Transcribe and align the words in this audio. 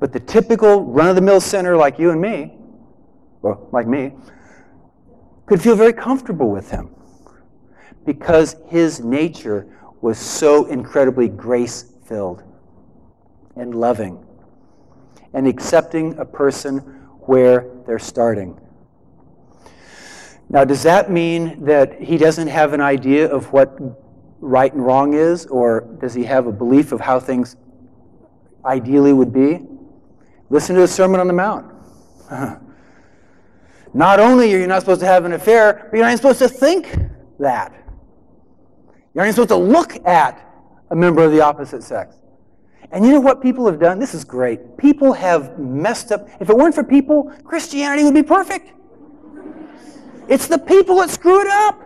But 0.00 0.12
the 0.12 0.20
typical 0.20 0.84
run 0.84 1.08
of 1.08 1.16
the 1.16 1.22
mill 1.22 1.40
sinner 1.40 1.76
like 1.76 1.98
you 1.98 2.10
and 2.10 2.20
me, 2.20 2.56
well, 3.42 3.68
like 3.72 3.86
me, 3.86 4.12
could 5.46 5.60
feel 5.60 5.74
very 5.74 5.92
comfortable 5.92 6.50
with 6.50 6.70
him 6.70 6.94
because 8.04 8.56
his 8.68 9.00
nature 9.00 9.66
was 10.00 10.18
so 10.18 10.66
incredibly 10.66 11.28
grace 11.28 11.92
filled 12.04 12.42
and 13.56 13.74
loving 13.74 14.24
and 15.34 15.46
accepting 15.46 16.16
a 16.18 16.24
person 16.24 16.78
where 17.20 17.68
they're 17.86 17.98
starting. 17.98 18.58
Now, 20.48 20.64
does 20.64 20.82
that 20.84 21.10
mean 21.10 21.64
that 21.64 22.00
he 22.00 22.16
doesn't 22.16 22.48
have 22.48 22.72
an 22.72 22.80
idea 22.80 23.30
of 23.30 23.52
what 23.52 23.76
right 24.40 24.72
and 24.72 24.84
wrong 24.84 25.12
is, 25.12 25.44
or 25.46 25.82
does 26.00 26.14
he 26.14 26.24
have 26.24 26.46
a 26.46 26.52
belief 26.52 26.92
of 26.92 27.00
how 27.00 27.20
things 27.20 27.56
ideally 28.64 29.12
would 29.12 29.32
be? 29.32 29.66
Listen 30.50 30.74
to 30.76 30.80
the 30.80 30.88
Sermon 30.88 31.20
on 31.20 31.26
the 31.26 31.32
Mount. 31.32 31.66
not 33.94 34.20
only 34.20 34.54
are 34.54 34.58
you 34.58 34.66
not 34.66 34.80
supposed 34.80 35.00
to 35.00 35.06
have 35.06 35.24
an 35.24 35.32
affair, 35.32 35.88
but 35.90 35.96
you're 35.96 36.04
not 36.04 36.12
even 36.12 36.16
supposed 36.16 36.38
to 36.38 36.48
think 36.48 36.96
that. 37.38 37.72
You're 39.14 39.24
not 39.24 39.24
even 39.24 39.32
supposed 39.32 39.48
to 39.50 39.56
look 39.56 40.06
at 40.06 40.44
a 40.90 40.96
member 40.96 41.22
of 41.22 41.32
the 41.32 41.40
opposite 41.40 41.82
sex. 41.82 42.16
And 42.90 43.04
you 43.04 43.12
know 43.12 43.20
what 43.20 43.42
people 43.42 43.66
have 43.66 43.78
done? 43.78 43.98
This 43.98 44.14
is 44.14 44.24
great. 44.24 44.78
People 44.78 45.12
have 45.12 45.58
messed 45.58 46.10
up. 46.10 46.28
If 46.40 46.48
it 46.48 46.56
weren't 46.56 46.74
for 46.74 46.84
people, 46.84 47.30
Christianity 47.44 48.04
would 48.04 48.14
be 48.14 48.22
perfect. 48.22 48.72
It's 50.28 50.46
the 50.46 50.58
people 50.58 50.96
that 50.96 51.10
screw 51.10 51.40
it 51.40 51.48
up. 51.48 51.82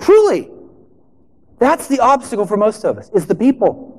Truly. 0.00 0.50
That's 1.58 1.86
the 1.86 2.00
obstacle 2.00 2.44
for 2.44 2.56
most 2.56 2.84
of 2.84 2.98
us, 2.98 3.08
is 3.14 3.26
the 3.26 3.36
people. 3.36 3.91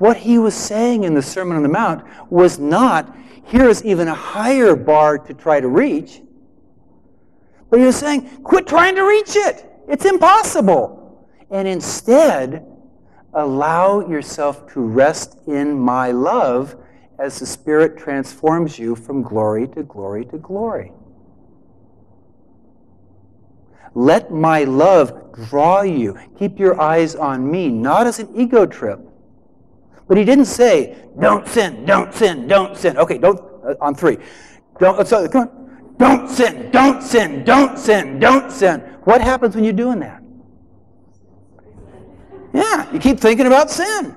What 0.00 0.16
he 0.16 0.38
was 0.38 0.54
saying 0.54 1.04
in 1.04 1.12
the 1.12 1.20
Sermon 1.20 1.58
on 1.58 1.62
the 1.62 1.68
Mount 1.68 2.06
was 2.30 2.58
not, 2.58 3.14
here's 3.44 3.84
even 3.84 4.08
a 4.08 4.14
higher 4.14 4.74
bar 4.74 5.18
to 5.18 5.34
try 5.34 5.60
to 5.60 5.68
reach. 5.68 6.22
But 7.68 7.80
he 7.80 7.84
was 7.84 7.96
saying, 7.96 8.42
quit 8.42 8.66
trying 8.66 8.94
to 8.94 9.02
reach 9.02 9.36
it. 9.36 9.70
It's 9.88 10.06
impossible 10.06 11.28
and 11.50 11.68
instead 11.68 12.64
allow 13.34 14.08
yourself 14.08 14.72
to 14.72 14.80
rest 14.80 15.36
in 15.46 15.78
my 15.78 16.12
love 16.12 16.76
as 17.18 17.38
the 17.38 17.44
Spirit 17.44 17.98
transforms 17.98 18.78
you 18.78 18.96
from 18.96 19.20
glory 19.20 19.68
to 19.68 19.82
glory 19.82 20.24
to 20.24 20.38
glory. 20.38 20.92
Let 23.94 24.32
my 24.32 24.64
love 24.64 25.34
draw 25.34 25.82
you. 25.82 26.18
Keep 26.38 26.58
your 26.58 26.80
eyes 26.80 27.14
on 27.14 27.50
me, 27.50 27.68
not 27.68 28.06
as 28.06 28.18
an 28.18 28.34
ego 28.34 28.64
trip. 28.64 29.09
But 30.10 30.18
he 30.18 30.24
didn't 30.24 30.46
say, 30.46 30.96
don't 31.20 31.46
sin, 31.46 31.84
don't 31.84 32.12
sin, 32.12 32.48
don't 32.48 32.76
sin. 32.76 32.98
Okay, 32.98 33.16
don't, 33.16 33.38
uh, 33.64 33.74
on 33.80 33.94
three. 33.94 34.18
Don't, 34.80 35.06
so, 35.06 35.28
come 35.28 35.42
on. 35.42 35.94
Don't 35.98 36.28
sin, 36.28 36.68
don't 36.72 37.00
sin, 37.00 37.44
don't 37.44 37.78
sin, 37.78 38.18
don't 38.18 38.50
sin. 38.50 38.80
What 39.04 39.20
happens 39.20 39.54
when 39.54 39.62
you're 39.62 39.72
doing 39.72 40.00
that? 40.00 40.20
Yeah, 42.52 42.92
you 42.92 42.98
keep 42.98 43.20
thinking 43.20 43.46
about 43.46 43.70
sin. 43.70 44.16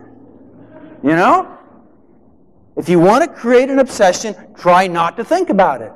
You 1.03 1.11
know? 1.11 1.59
If 2.75 2.89
you 2.89 2.99
want 2.99 3.23
to 3.23 3.29
create 3.29 3.69
an 3.69 3.77
obsession, 3.77 4.33
try 4.55 4.87
not 4.87 5.15
to 5.17 5.23
think 5.23 5.51
about 5.51 5.83
it. 5.83 5.93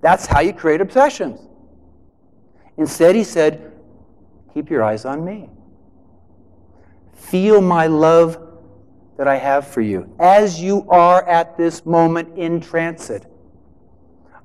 That's 0.00 0.26
how 0.26 0.40
you 0.40 0.52
create 0.52 0.80
obsessions. 0.80 1.38
Instead, 2.76 3.14
he 3.14 3.22
said, 3.22 3.72
Keep 4.52 4.68
your 4.68 4.82
eyes 4.82 5.04
on 5.04 5.24
me. 5.24 5.48
Feel 7.14 7.60
my 7.60 7.86
love 7.86 8.45
that 9.16 9.26
I 9.26 9.36
have 9.36 9.66
for 9.66 9.80
you 9.80 10.14
as 10.18 10.60
you 10.60 10.88
are 10.90 11.26
at 11.26 11.56
this 11.56 11.86
moment 11.86 12.36
in 12.38 12.60
transit. 12.60 13.24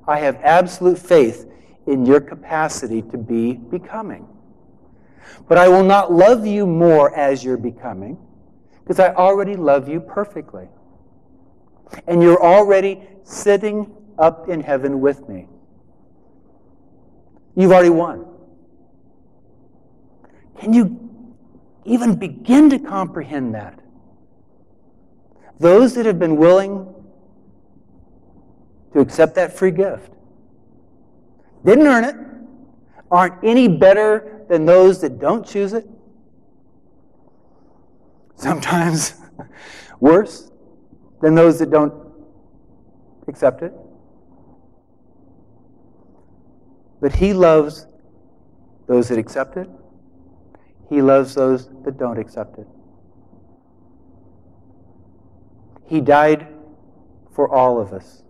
I 0.08 0.20
have 0.20 0.38
absolute 0.38 0.98
faith 0.98 1.50
in 1.88 2.06
your 2.06 2.22
capacity 2.22 3.02
to 3.04 3.18
be 3.18 3.54
becoming. 3.54 4.28
But 5.48 5.58
I 5.58 5.68
will 5.68 5.84
not 5.84 6.12
love 6.12 6.46
you 6.46 6.66
more 6.66 7.14
as 7.16 7.44
you're 7.44 7.58
becoming 7.58 8.18
because 8.84 9.00
I 9.00 9.14
already 9.14 9.56
love 9.56 9.88
you 9.88 10.00
perfectly. 10.00 10.68
And 12.08 12.22
you're 12.22 12.42
already 12.42 13.02
sitting 13.24 13.92
up 14.18 14.48
in 14.48 14.62
heaven 14.62 15.02
with 15.02 15.28
me. 15.28 15.48
You've 17.56 17.72
already 17.72 17.90
won. 17.90 18.26
Can 20.60 20.74
you 20.74 20.98
even 21.84 22.16
begin 22.16 22.70
to 22.70 22.80
comprehend 22.80 23.56
that? 23.56 23.81
Those 25.62 25.94
that 25.94 26.08
have 26.08 26.18
been 26.18 26.38
willing 26.38 26.92
to 28.94 29.00
accept 29.00 29.36
that 29.36 29.56
free 29.56 29.70
gift 29.70 30.12
didn't 31.64 31.86
earn 31.86 32.04
it, 32.04 32.16
aren't 33.12 33.36
any 33.44 33.68
better 33.68 34.44
than 34.50 34.66
those 34.66 35.02
that 35.02 35.20
don't 35.20 35.46
choose 35.46 35.74
it. 35.74 35.88
Sometimes 38.38 39.14
worse 40.00 40.50
than 41.22 41.36
those 41.36 41.60
that 41.60 41.70
don't 41.70 41.94
accept 43.28 43.62
it. 43.62 43.72
But 47.00 47.14
He 47.14 47.34
loves 47.34 47.86
those 48.88 49.10
that 49.10 49.20
accept 49.20 49.58
it, 49.58 49.70
He 50.90 51.04
loves 51.04 51.36
those 51.36 51.70
that 51.84 52.00
don't 52.00 52.18
accept 52.18 52.58
it. 52.58 52.68
He 55.92 56.00
died 56.00 56.48
for 57.34 57.54
all 57.54 57.78
of 57.78 57.92
us. 57.92 58.24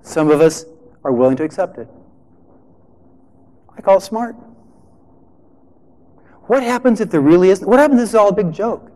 Some 0.00 0.30
of 0.30 0.40
us 0.40 0.64
are 1.04 1.12
willing 1.12 1.36
to 1.36 1.44
accept 1.44 1.76
it. 1.76 1.88
I 3.76 3.82
call 3.82 3.98
it 3.98 4.00
smart. 4.00 4.34
What 6.46 6.62
happens 6.62 7.02
if 7.02 7.10
there 7.10 7.20
really 7.20 7.50
isn't? 7.50 7.68
What 7.68 7.80
happens 7.80 8.00
if 8.00 8.04
this 8.04 8.08
is 8.10 8.14
all 8.14 8.30
a 8.30 8.32
big 8.32 8.50
joke? 8.50 8.90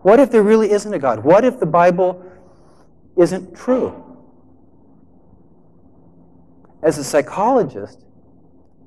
What 0.00 0.18
if 0.18 0.32
there 0.32 0.42
really 0.42 0.72
isn't 0.72 0.92
a 0.92 0.98
God? 0.98 1.22
What 1.22 1.44
if 1.44 1.60
the 1.60 1.66
Bible 1.66 2.28
isn't 3.16 3.54
true? 3.54 3.94
As 6.82 6.98
a 6.98 7.04
psychologist, 7.04 8.04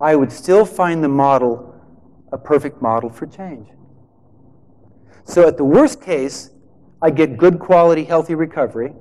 I 0.02 0.18
would 0.18 0.34
still 0.34 0.66
find 0.66 1.02
the 1.02 1.08
model 1.08 1.82
a 2.34 2.38
perfect 2.38 2.82
model 2.82 3.10
for 3.10 3.26
change. 3.26 3.70
So, 5.32 5.48
at 5.48 5.56
the 5.56 5.64
worst 5.64 6.02
case, 6.02 6.50
I 7.02 7.10
get 7.10 7.38
good 7.38 7.58
quality, 7.58 8.04
healthy 8.04 8.36
recovery. 8.36 8.92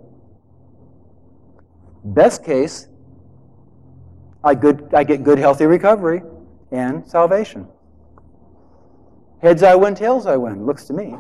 Best 2.04 2.44
case, 2.44 2.86
I, 4.44 4.54
good, 4.54 4.94
I 4.94 5.02
get 5.02 5.24
good, 5.24 5.40
healthy 5.40 5.66
recovery 5.66 6.22
and 6.70 7.04
salvation. 7.04 7.66
Heads 9.42 9.64
I 9.64 9.74
win, 9.74 9.96
tails 9.96 10.26
I 10.26 10.36
win, 10.36 10.66
looks 10.66 10.84
to 10.84 10.92
me. 10.92 11.16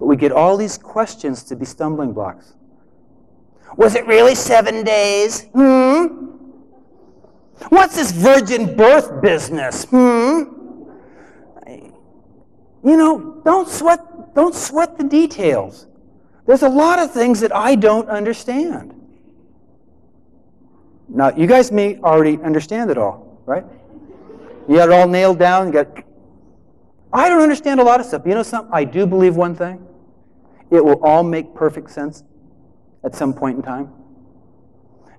But 0.00 0.06
we 0.06 0.16
get 0.16 0.32
all 0.32 0.56
these 0.56 0.76
questions 0.76 1.44
to 1.44 1.54
be 1.54 1.64
stumbling 1.64 2.12
blocks. 2.14 2.54
Was 3.76 3.94
it 3.94 4.08
really 4.08 4.34
seven 4.34 4.82
days? 4.82 5.44
Hmm? 5.54 6.06
What's 7.68 7.94
this 7.94 8.10
virgin 8.10 8.74
birth 8.74 9.22
business? 9.22 9.84
Hmm? 9.84 10.63
You 12.84 12.98
know, 12.98 13.40
don't 13.44 13.68
sweat, 13.68 14.34
don't 14.34 14.54
sweat 14.54 14.98
the 14.98 15.04
details. 15.04 15.86
There's 16.46 16.62
a 16.62 16.68
lot 16.68 16.98
of 16.98 17.10
things 17.10 17.40
that 17.40 17.54
I 17.56 17.74
don't 17.74 18.08
understand. 18.10 18.94
Now, 21.08 21.34
you 21.34 21.46
guys 21.46 21.72
may 21.72 21.98
already 22.00 22.38
understand 22.42 22.90
it 22.90 22.98
all, 22.98 23.40
right? 23.46 23.64
You 24.68 24.76
got 24.76 24.90
it 24.90 24.92
all 24.92 25.08
nailed 25.08 25.38
down. 25.38 25.68
You 25.68 25.72
got. 25.72 26.04
I 27.12 27.28
don't 27.28 27.40
understand 27.40 27.80
a 27.80 27.82
lot 27.82 28.00
of 28.00 28.06
stuff. 28.06 28.22
You 28.26 28.34
know 28.34 28.42
something? 28.42 28.72
I 28.74 28.84
do 28.84 29.06
believe 29.06 29.36
one 29.36 29.54
thing. 29.54 29.86
It 30.70 30.84
will 30.84 31.02
all 31.02 31.22
make 31.22 31.54
perfect 31.54 31.90
sense 31.90 32.24
at 33.04 33.14
some 33.14 33.32
point 33.32 33.56
in 33.56 33.62
time. 33.62 33.90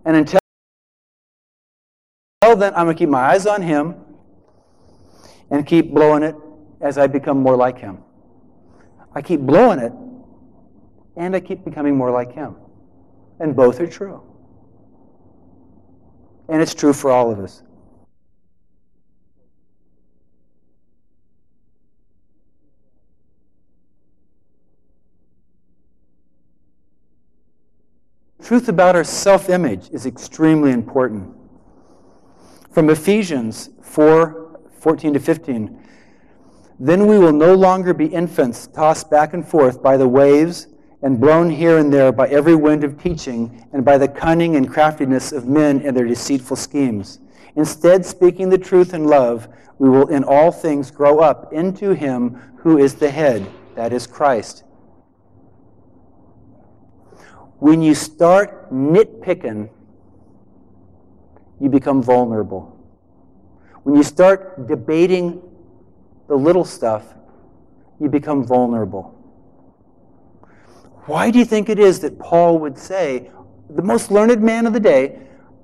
And 0.04 0.18
until 0.18 0.40
then, 2.42 2.74
I'm 2.76 2.86
going 2.86 2.96
to 2.96 3.00
keep 3.00 3.10
my 3.10 3.22
eyes 3.22 3.48
on 3.48 3.62
Him 3.62 3.96
and 5.50 5.66
keep 5.66 5.92
blowing 5.92 6.22
it 6.22 6.36
as 6.86 7.00
I 7.00 7.08
become 7.08 7.42
more 7.42 7.58
like 7.58 7.80
Him. 7.80 7.98
I 9.16 9.22
keep 9.24 9.40
blowing 9.42 9.80
it 9.80 9.92
and 11.18 11.36
I 11.36 11.40
keep 11.40 11.66
becoming 11.66 11.98
more 11.98 12.12
like 12.12 12.32
Him. 12.32 12.56
And 13.40 13.56
both 13.56 13.80
are 13.80 13.88
true. 13.88 14.22
And 16.48 16.62
it's 16.62 16.76
true 16.76 16.94
for 16.94 17.10
all 17.10 17.32
of 17.32 17.40
us. 17.40 17.64
Truth 28.44 28.70
about 28.70 28.96
our 28.96 29.04
self 29.04 29.50
image 29.50 29.90
is 29.90 30.06
extremely 30.06 30.72
important. 30.72 31.36
From 32.70 32.92
Ephesians 32.92 33.72
4 33.82 34.44
14 34.82 35.14
to 35.14 35.20
15, 35.20 35.82
Then 36.80 37.08
we 37.08 37.18
will 37.18 37.34
no 37.34 37.54
longer 37.54 37.94
be 37.94 38.08
infants 38.08 38.68
tossed 38.68 39.10
back 39.10 39.34
and 39.34 39.48
forth 39.48 39.82
by 39.82 39.96
the 39.96 40.08
waves 40.08 40.68
and 41.02 41.20
blown 41.20 41.50
here 41.50 41.78
and 41.78 41.94
there 41.94 42.12
by 42.12 42.28
every 42.28 42.56
wind 42.56 42.84
of 42.84 43.02
teaching 43.02 43.68
and 43.72 43.86
by 43.86 43.98
the 43.98 44.08
cunning 44.08 44.56
and 44.56 44.70
craftiness 44.70 45.32
of 45.32 45.48
men 45.48 45.82
and 45.82 45.96
their 45.96 46.06
deceitful 46.06 46.58
schemes. 46.58 47.20
Instead, 47.56 48.06
speaking 48.06 48.50
the 48.50 48.58
truth 48.58 48.94
in 48.94 49.06
love, 49.06 49.48
we 49.78 49.90
will 49.90 50.08
in 50.08 50.24
all 50.24 50.52
things 50.52 50.92
grow 50.92 51.20
up 51.20 51.54
into 51.54 51.92
Him 51.92 52.36
who 52.58 52.78
is 52.78 52.96
the 52.96 53.10
head, 53.10 53.48
that 53.76 53.94
is 53.94 54.08
Christ. 54.08 54.64
When 57.60 57.82
you 57.82 57.96
start 57.96 58.74
nitpicking, 58.74 59.70
you 61.60 61.70
become 61.70 62.04
vulnerable. 62.04 62.76
When 63.84 63.96
you 63.96 64.04
start 64.04 64.68
debating 64.68 65.42
the 66.28 66.36
little 66.36 66.66
stuff, 66.66 67.14
you 68.00 68.10
become 68.10 68.44
vulnerable. 68.44 69.12
Why 71.06 71.30
do 71.30 71.40
you 71.40 71.46
think 71.46 71.70
it 71.70 71.80
is 71.80 72.00
that 72.00 72.18
Paul 72.18 72.60
would 72.60 72.78
say, 72.78 73.32
the 73.70 73.82
most 73.82 74.12
learned 74.12 74.42
man 74.42 74.66
of 74.66 74.74
the 74.74 74.80
day, 74.80 75.20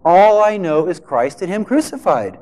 all 0.06 0.44
I 0.44 0.58
know 0.58 0.88
is 0.88 1.00
Christ 1.00 1.42
and 1.42 1.52
Him 1.52 1.66
crucified? 1.66 2.40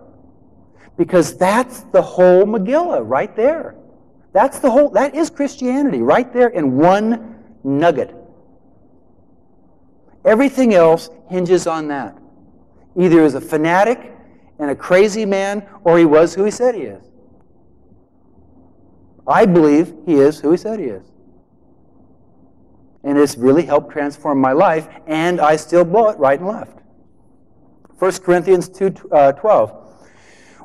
Because 0.98 1.38
that's 1.38 1.82
the 1.92 2.02
whole 2.02 2.44
Megillah 2.44 3.02
right 3.08 3.34
there. 3.36 3.76
That's 4.34 4.60
the 4.60 4.70
whole, 4.70 4.90
that 4.92 5.16
is 5.16 5.30
Christianity 5.30 6.02
right 6.02 6.32
there 6.34 6.50
in 6.50 6.78
one 6.78 7.44
nugget. 7.64 8.14
Everything 10.26 10.74
else 10.74 11.10
hinges 11.30 11.68
on 11.68 11.88
that. 11.88 12.18
Either 12.98 13.24
as 13.24 13.36
a 13.36 13.42
fanatic 13.42 14.14
and 14.60 14.70
a 14.70 14.76
crazy 14.76 15.26
man, 15.26 15.66
or 15.86 15.98
he 15.98 16.06
was 16.06 16.36
who 16.36 16.44
he 16.44 16.52
said 16.52 16.76
he 16.76 16.82
is. 16.82 17.09
I 19.30 19.46
believe 19.46 19.94
he 20.08 20.16
is 20.16 20.40
who 20.40 20.52
he 20.52 20.58
said 20.58 20.80
he 20.80 20.88
is. 20.88 21.06
And 23.04 23.18
it's 23.18 23.38
really 23.38 23.64
helped 23.64 23.92
transform 23.92 24.42
my 24.42 24.52
life, 24.52 24.88
and 25.06 25.40
I 25.40 25.56
still 25.56 25.86
blow 25.86 26.10
it 26.10 26.18
right 26.18 26.40
and 26.40 26.50
left. 26.50 26.80
1 28.00 28.12
Corinthians 28.24 28.68
2 28.68 28.96
uh, 29.12 29.32
12. 29.34 29.76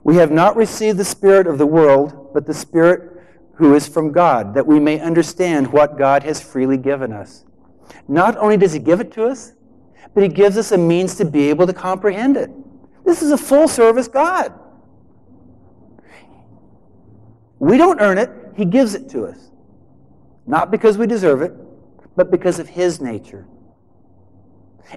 We 0.03 0.17
have 0.17 0.33
not 0.33 0.57
received 0.57 0.99
the 0.99 1.05
Spirit 1.05 1.47
of 1.47 1.59
the 1.59 1.67
world, 1.67 2.33
but 2.33 2.47
the 2.47 2.55
Spirit 2.55 3.23
who 3.57 3.75
is 3.75 3.87
from 3.87 4.13
God, 4.13 4.55
that 4.55 4.67
we 4.67 4.81
may 4.81 4.99
understand 4.99 5.71
what 5.71 5.99
God 5.99 6.23
has 6.23 6.41
freely 6.41 6.77
given 6.77 7.13
us. 7.13 7.45
Not 8.09 8.37
only 8.39 8.57
does 8.57 8.73
He 8.73 8.79
give 8.79 9.01
it 9.01 9.13
to 9.13 9.27
us, 9.27 9.53
but 10.15 10.23
He 10.23 10.29
gives 10.29 10.57
us 10.57 10.73
a 10.73 10.79
means 10.79 11.17
to 11.17 11.25
be 11.25 11.51
able 11.51 11.67
to 11.67 11.73
comprehend 11.73 12.37
it. 12.37 12.51
This 13.05 13.23
is 13.23 13.31
a 13.31 13.39
full 13.39 13.69
service 13.69 14.09
God. 14.09 14.59
We 17.59 17.77
don't 17.77 18.01
earn 18.01 18.19
it, 18.19 18.31
He 18.55 18.65
gives 18.65 18.95
it 18.95 19.09
to 19.11 19.27
us. 19.27 19.51
Not 20.47 20.71
because 20.71 20.99
we 20.99 21.07
deserve 21.07 21.43
it, 21.43 21.55
but 22.17 22.31
because 22.31 22.59
of 22.59 22.69
His 22.69 23.01
nature. 23.01 23.47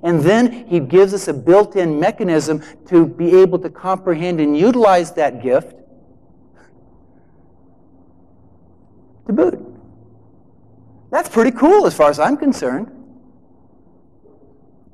And 0.03 0.21
then 0.21 0.67
He 0.67 0.79
gives 0.79 1.13
us 1.13 1.27
a 1.27 1.33
built 1.33 1.75
in 1.75 1.99
mechanism 1.99 2.61
to 2.87 3.05
be 3.05 3.39
able 3.39 3.59
to 3.59 3.69
comprehend 3.69 4.39
and 4.39 4.57
utilize 4.57 5.11
that 5.13 5.41
gift 5.41 5.75
to 9.25 9.33
boot. 9.33 9.59
That's 11.09 11.29
pretty 11.29 11.51
cool 11.51 11.85
as 11.85 11.95
far 11.95 12.09
as 12.09 12.19
I'm 12.19 12.37
concerned. 12.37 12.91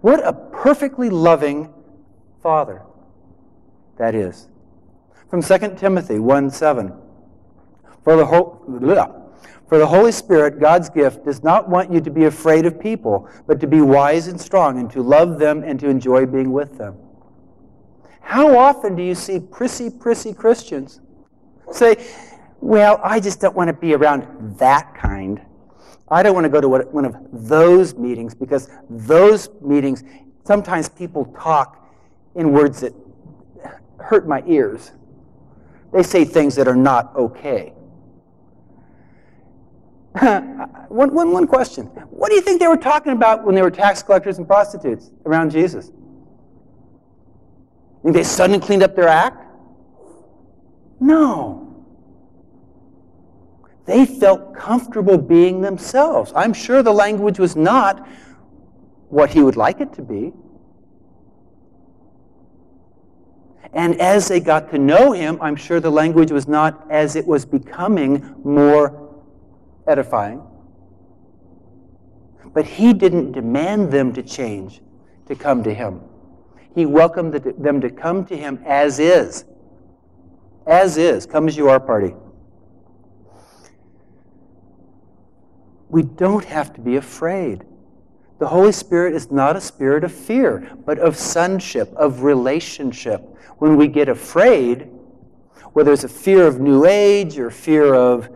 What 0.01 0.25
a 0.25 0.33
perfectly 0.33 1.09
loving 1.09 1.73
Father 2.41 2.83
that 3.97 4.13
is. 4.13 4.47
From 5.29 5.41
2 5.41 5.75
Timothy 5.77 6.19
1 6.19 6.51
7. 6.51 6.93
For 8.03 8.15
the, 8.17 8.25
for 9.67 9.77
the 9.77 9.87
Holy 9.87 10.11
Spirit, 10.11 10.59
God's 10.59 10.89
gift, 10.89 11.25
does 11.25 11.43
not 11.43 11.69
want 11.69 11.91
you 11.91 12.01
to 12.01 12.11
be 12.11 12.25
afraid 12.25 12.65
of 12.65 12.79
people, 12.79 13.29
but 13.47 13.59
to 13.61 13.67
be 13.67 13.81
wise 13.81 14.27
and 14.27 14.39
strong, 14.39 14.77
and 14.79 14.91
to 14.91 15.01
love 15.01 15.39
them 15.39 15.63
and 15.63 15.79
to 15.79 15.87
enjoy 15.87 16.25
being 16.25 16.51
with 16.51 16.77
them. 16.77 16.97
How 18.21 18.57
often 18.57 18.95
do 18.95 19.03
you 19.03 19.15
see 19.15 19.39
prissy, 19.39 19.89
prissy 19.89 20.33
Christians 20.33 21.01
say, 21.71 22.05
Well, 22.59 22.99
I 23.03 23.19
just 23.19 23.39
don't 23.39 23.55
want 23.55 23.67
to 23.67 23.73
be 23.73 23.93
around 23.93 24.57
that 24.57 24.95
kind. 24.95 25.41
I 26.09 26.23
don't 26.23 26.33
want 26.33 26.45
to 26.45 26.49
go 26.49 26.61
to 26.61 26.69
one 26.69 27.05
of 27.05 27.15
those 27.31 27.95
meetings 27.95 28.35
because 28.35 28.69
those 28.89 29.49
meetings, 29.61 30.03
sometimes 30.43 30.89
people 30.89 31.25
talk 31.39 31.89
in 32.35 32.51
words 32.51 32.81
that 32.81 32.93
hurt 33.99 34.27
my 34.27 34.43
ears. 34.45 34.91
They 35.93 36.03
say 36.03 36.25
things 36.25 36.55
that 36.55 36.67
are 36.67 36.75
not 36.75 37.15
okay. 37.15 37.73
one, 40.89 41.13
one, 41.13 41.31
one 41.31 41.47
question. 41.47 41.85
What 41.85 42.29
do 42.29 42.35
you 42.35 42.41
think 42.41 42.59
they 42.59 42.67
were 42.67 42.77
talking 42.77 43.13
about 43.13 43.43
when 43.43 43.55
they 43.55 43.61
were 43.61 43.71
tax 43.71 44.03
collectors 44.03 44.37
and 44.37 44.45
prostitutes 44.45 45.11
around 45.25 45.49
Jesus? 45.51 45.91
Think 48.03 48.15
they 48.15 48.23
suddenly 48.23 48.59
cleaned 48.59 48.83
up 48.83 48.95
their 48.95 49.07
act? 49.07 49.43
No. 50.99 51.85
They 53.85 54.05
felt 54.05 54.55
comfortable 54.55 55.17
being 55.17 55.61
themselves. 55.61 56.31
I'm 56.35 56.53
sure 56.53 56.83
the 56.83 56.93
language 56.93 57.39
was 57.39 57.55
not 57.55 58.07
what 59.09 59.31
he 59.31 59.41
would 59.41 59.55
like 59.55 59.81
it 59.81 59.93
to 59.93 60.01
be. 60.01 60.31
And 63.73 63.99
as 63.99 64.27
they 64.27 64.39
got 64.39 64.69
to 64.71 64.77
know 64.77 65.11
him, 65.11 65.39
I'm 65.41 65.55
sure 65.55 65.79
the 65.79 65.91
language 65.91 66.31
was 66.31 66.47
not 66.47 66.85
as 66.91 67.15
it 67.15 67.25
was 67.25 67.45
becoming 67.45 68.35
more 68.43 69.02
edifying. 69.87 70.41
But 72.53 72.65
he 72.65 72.93
didn't 72.93 73.31
demand 73.31 73.91
them 73.91 74.13
to 74.13 74.23
change 74.23 74.81
to 75.27 75.35
come 75.35 75.63
to 75.63 75.73
him. 75.73 76.01
He 76.75 76.85
welcomed 76.85 77.33
them 77.33 77.81
to 77.81 77.89
come 77.89 78.25
to 78.25 78.37
him 78.37 78.59
as 78.65 78.99
is. 78.99 79.45
As 80.65 80.97
is. 80.97 81.25
Come 81.25 81.47
as 81.47 81.57
you 81.57 81.69
are, 81.69 81.79
party. 81.79 82.13
We 85.89 86.01
don't 86.03 86.45
have 86.45 86.73
to 86.73 86.81
be 86.81 86.95
afraid. 86.95 87.65
The 88.39 88.47
Holy 88.47 88.71
Spirit 88.71 89.13
is 89.13 89.31
not 89.31 89.55
a 89.55 89.61
spirit 89.61 90.03
of 90.03 90.11
fear, 90.11 90.75
but 90.85 90.97
of 90.97 91.15
sonship, 91.15 91.93
of 91.93 92.23
relationship 92.23 93.21
when 93.59 93.77
we 93.77 93.87
get 93.87 94.09
afraid, 94.09 94.89
whether 95.73 95.93
it's 95.93 96.03
a 96.03 96.09
fear 96.09 96.47
of 96.47 96.59
New 96.59 96.85
Age 96.85 97.37
or 97.37 97.51
fear 97.51 97.93
of 97.93 98.29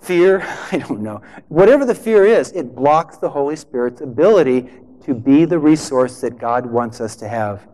fear, 0.00 0.42
I 0.72 0.78
don't 0.78 1.00
know. 1.00 1.22
Whatever 1.48 1.84
the 1.84 1.94
fear 1.94 2.24
is, 2.24 2.52
it 2.52 2.74
blocks 2.74 3.16
the 3.18 3.30
Holy 3.30 3.56
Spirit's 3.56 4.00
ability 4.00 4.68
to 5.04 5.14
be 5.14 5.44
the 5.44 5.58
resource 5.58 6.20
that 6.20 6.38
God 6.38 6.66
wants 6.66 7.00
us 7.00 7.16
to 7.16 7.28
have. 7.28 7.66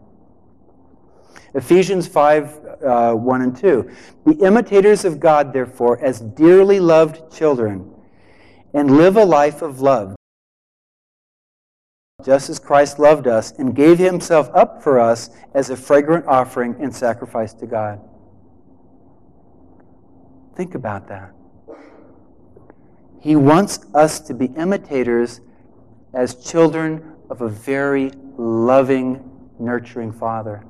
Ephesians 1.54 2.06
5 2.06 2.60
uh, 2.84 3.12
1 3.14 3.42
and 3.42 3.56
2. 3.56 3.90
Be 4.26 4.32
imitators 4.44 5.04
of 5.04 5.18
God, 5.18 5.52
therefore, 5.52 6.02
as 6.04 6.20
dearly 6.20 6.80
loved 6.80 7.34
children, 7.34 7.90
and 8.74 8.96
live 8.96 9.16
a 9.16 9.24
life 9.24 9.62
of 9.62 9.80
love 9.80 10.16
just 12.26 12.50
as 12.50 12.58
Christ 12.58 12.98
loved 12.98 13.28
us 13.28 13.52
and 13.52 13.72
gave 13.72 13.98
himself 13.98 14.50
up 14.52 14.82
for 14.82 14.98
us 14.98 15.30
as 15.54 15.70
a 15.70 15.76
fragrant 15.76 16.26
offering 16.26 16.74
and 16.80 16.94
sacrifice 16.94 17.54
to 17.54 17.66
God. 17.66 18.00
Think 20.56 20.74
about 20.74 21.06
that. 21.06 21.35
He 23.26 23.34
wants 23.34 23.80
us 23.92 24.20
to 24.20 24.34
be 24.34 24.46
imitators 24.56 25.40
as 26.14 26.36
children 26.48 27.16
of 27.28 27.40
a 27.40 27.48
very 27.48 28.12
loving, 28.38 29.48
nurturing 29.58 30.12
Father. 30.12 30.64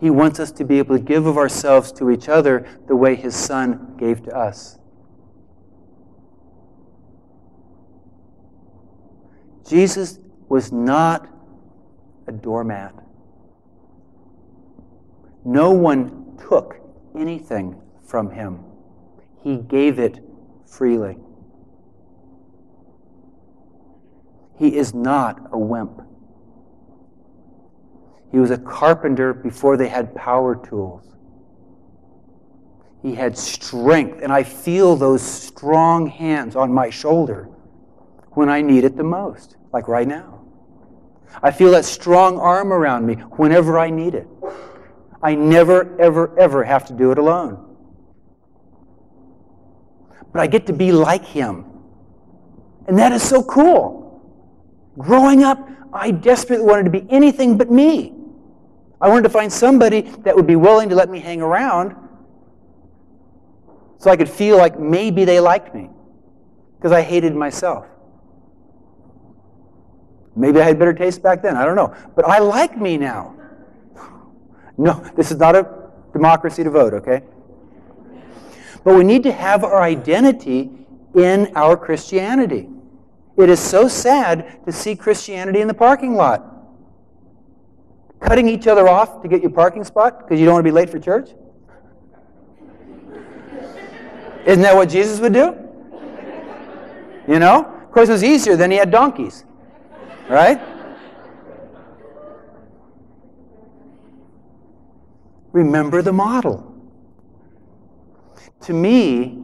He 0.00 0.08
wants 0.08 0.40
us 0.40 0.50
to 0.52 0.64
be 0.64 0.78
able 0.78 0.96
to 0.96 1.04
give 1.04 1.26
of 1.26 1.36
ourselves 1.36 1.92
to 1.92 2.10
each 2.10 2.30
other 2.30 2.66
the 2.86 2.96
way 2.96 3.14
His 3.14 3.36
Son 3.36 3.94
gave 3.98 4.24
to 4.24 4.34
us. 4.34 4.78
Jesus 9.68 10.18
was 10.48 10.72
not 10.72 11.28
a 12.26 12.32
doormat. 12.32 12.94
No 15.44 15.72
one 15.72 16.38
took 16.48 16.80
anything 17.14 17.78
from 18.06 18.30
him, 18.30 18.64
he 19.48 19.56
gave 19.56 19.98
it 19.98 20.20
freely. 20.66 21.16
He 24.58 24.76
is 24.76 24.92
not 24.92 25.40
a 25.52 25.58
wimp. 25.58 26.02
He 28.30 28.38
was 28.38 28.50
a 28.50 28.58
carpenter 28.58 29.32
before 29.32 29.78
they 29.78 29.88
had 29.88 30.14
power 30.14 30.54
tools. 30.54 31.16
He 33.00 33.14
had 33.14 33.38
strength, 33.38 34.20
and 34.22 34.30
I 34.30 34.42
feel 34.42 34.96
those 34.96 35.22
strong 35.22 36.08
hands 36.08 36.54
on 36.54 36.70
my 36.70 36.90
shoulder 36.90 37.44
when 38.32 38.50
I 38.50 38.60
need 38.60 38.84
it 38.84 38.98
the 38.98 39.04
most 39.04 39.56
like 39.72 39.88
right 39.88 40.06
now. 40.06 40.44
I 41.42 41.52
feel 41.52 41.70
that 41.70 41.86
strong 41.86 42.38
arm 42.38 42.70
around 42.70 43.06
me 43.06 43.14
whenever 43.14 43.78
I 43.78 43.88
need 43.88 44.14
it. 44.14 44.28
I 45.22 45.34
never, 45.34 45.98
ever, 45.98 46.38
ever 46.38 46.64
have 46.64 46.84
to 46.88 46.92
do 46.92 47.12
it 47.12 47.16
alone. 47.16 47.67
But 50.32 50.40
I 50.40 50.46
get 50.46 50.66
to 50.66 50.72
be 50.72 50.92
like 50.92 51.24
him. 51.24 51.64
And 52.86 52.98
that 52.98 53.12
is 53.12 53.22
so 53.22 53.42
cool. 53.42 54.22
Growing 54.98 55.44
up, 55.44 55.68
I 55.92 56.10
desperately 56.10 56.66
wanted 56.66 56.84
to 56.84 56.90
be 56.90 57.06
anything 57.10 57.56
but 57.56 57.70
me. 57.70 58.14
I 59.00 59.08
wanted 59.08 59.22
to 59.22 59.30
find 59.30 59.52
somebody 59.52 60.02
that 60.24 60.34
would 60.34 60.46
be 60.46 60.56
willing 60.56 60.88
to 60.88 60.94
let 60.94 61.08
me 61.08 61.20
hang 61.20 61.40
around 61.40 61.94
so 63.98 64.10
I 64.10 64.16
could 64.16 64.28
feel 64.28 64.56
like 64.56 64.78
maybe 64.78 65.24
they 65.24 65.40
liked 65.40 65.74
me 65.74 65.90
because 66.76 66.92
I 66.92 67.02
hated 67.02 67.34
myself. 67.34 67.86
Maybe 70.36 70.60
I 70.60 70.64
had 70.64 70.78
better 70.78 70.92
taste 70.92 71.22
back 71.22 71.42
then. 71.42 71.56
I 71.56 71.64
don't 71.64 71.74
know. 71.74 71.94
But 72.14 72.26
I 72.26 72.38
like 72.38 72.78
me 72.78 72.96
now. 72.96 73.34
No, 74.80 75.04
this 75.16 75.32
is 75.32 75.38
not 75.38 75.56
a 75.56 75.90
democracy 76.12 76.62
to 76.62 76.70
vote, 76.70 76.94
okay? 76.94 77.22
But 78.84 78.94
we 78.94 79.04
need 79.04 79.22
to 79.24 79.32
have 79.32 79.64
our 79.64 79.82
identity 79.82 80.70
in 81.14 81.52
our 81.54 81.76
Christianity. 81.76 82.68
It 83.36 83.48
is 83.48 83.60
so 83.60 83.88
sad 83.88 84.64
to 84.64 84.72
see 84.72 84.96
Christianity 84.96 85.60
in 85.60 85.68
the 85.68 85.74
parking 85.74 86.14
lot. 86.14 86.44
Cutting 88.20 88.48
each 88.48 88.66
other 88.66 88.88
off 88.88 89.22
to 89.22 89.28
get 89.28 89.42
your 89.42 89.50
parking 89.50 89.84
spot 89.84 90.20
because 90.20 90.40
you 90.40 90.46
don't 90.46 90.54
want 90.54 90.64
to 90.64 90.70
be 90.70 90.74
late 90.74 90.90
for 90.90 90.98
church? 90.98 91.30
Isn't 94.44 94.62
that 94.62 94.74
what 94.74 94.88
Jesus 94.88 95.20
would 95.20 95.34
do? 95.34 95.56
You 97.28 97.38
know? 97.38 97.64
Of 97.84 97.92
course, 97.92 98.08
it 98.08 98.12
was 98.12 98.24
easier 98.24 98.56
than 98.56 98.70
he 98.70 98.76
had 98.76 98.90
donkeys. 98.90 99.44
Right? 100.28 100.60
Remember 105.52 106.02
the 106.02 106.12
model. 106.12 106.67
To 108.62 108.72
me, 108.72 109.38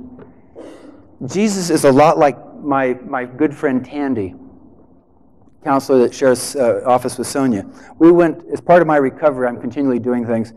Jesus 1.26 1.71
is 1.71 1.85
a 1.85 1.92
lot 1.92 2.18
like 2.18 2.37
my, 2.62 2.94
my 3.06 3.25
good 3.25 3.54
friend 3.54 3.85
Tandy, 3.85 4.35
counselor 5.62 6.00
that 6.00 6.14
shares 6.14 6.56
uh, 6.56 6.83
office 6.85 7.16
with 7.16 7.26
Sonia. 7.26 7.64
We 7.99 8.11
went, 8.11 8.44
as 8.52 8.61
part 8.61 8.83
of 8.83 8.88
my 8.88 8.97
recovery, 8.97 9.47
I'm 9.47 9.61
continually 9.61 9.99
doing 9.99 10.26
things. 10.26 10.52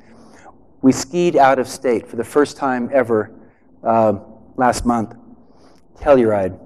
We 0.82 0.92
skied 0.92 1.36
out 1.36 1.60
of 1.60 1.68
state 1.68 2.08
for 2.08 2.16
the 2.16 2.24
first 2.24 2.58
time 2.58 2.90
ever 2.94 3.32
uh, 3.84 4.20
last 4.56 4.86
month. 4.86 5.16
Telluride 6.00 6.60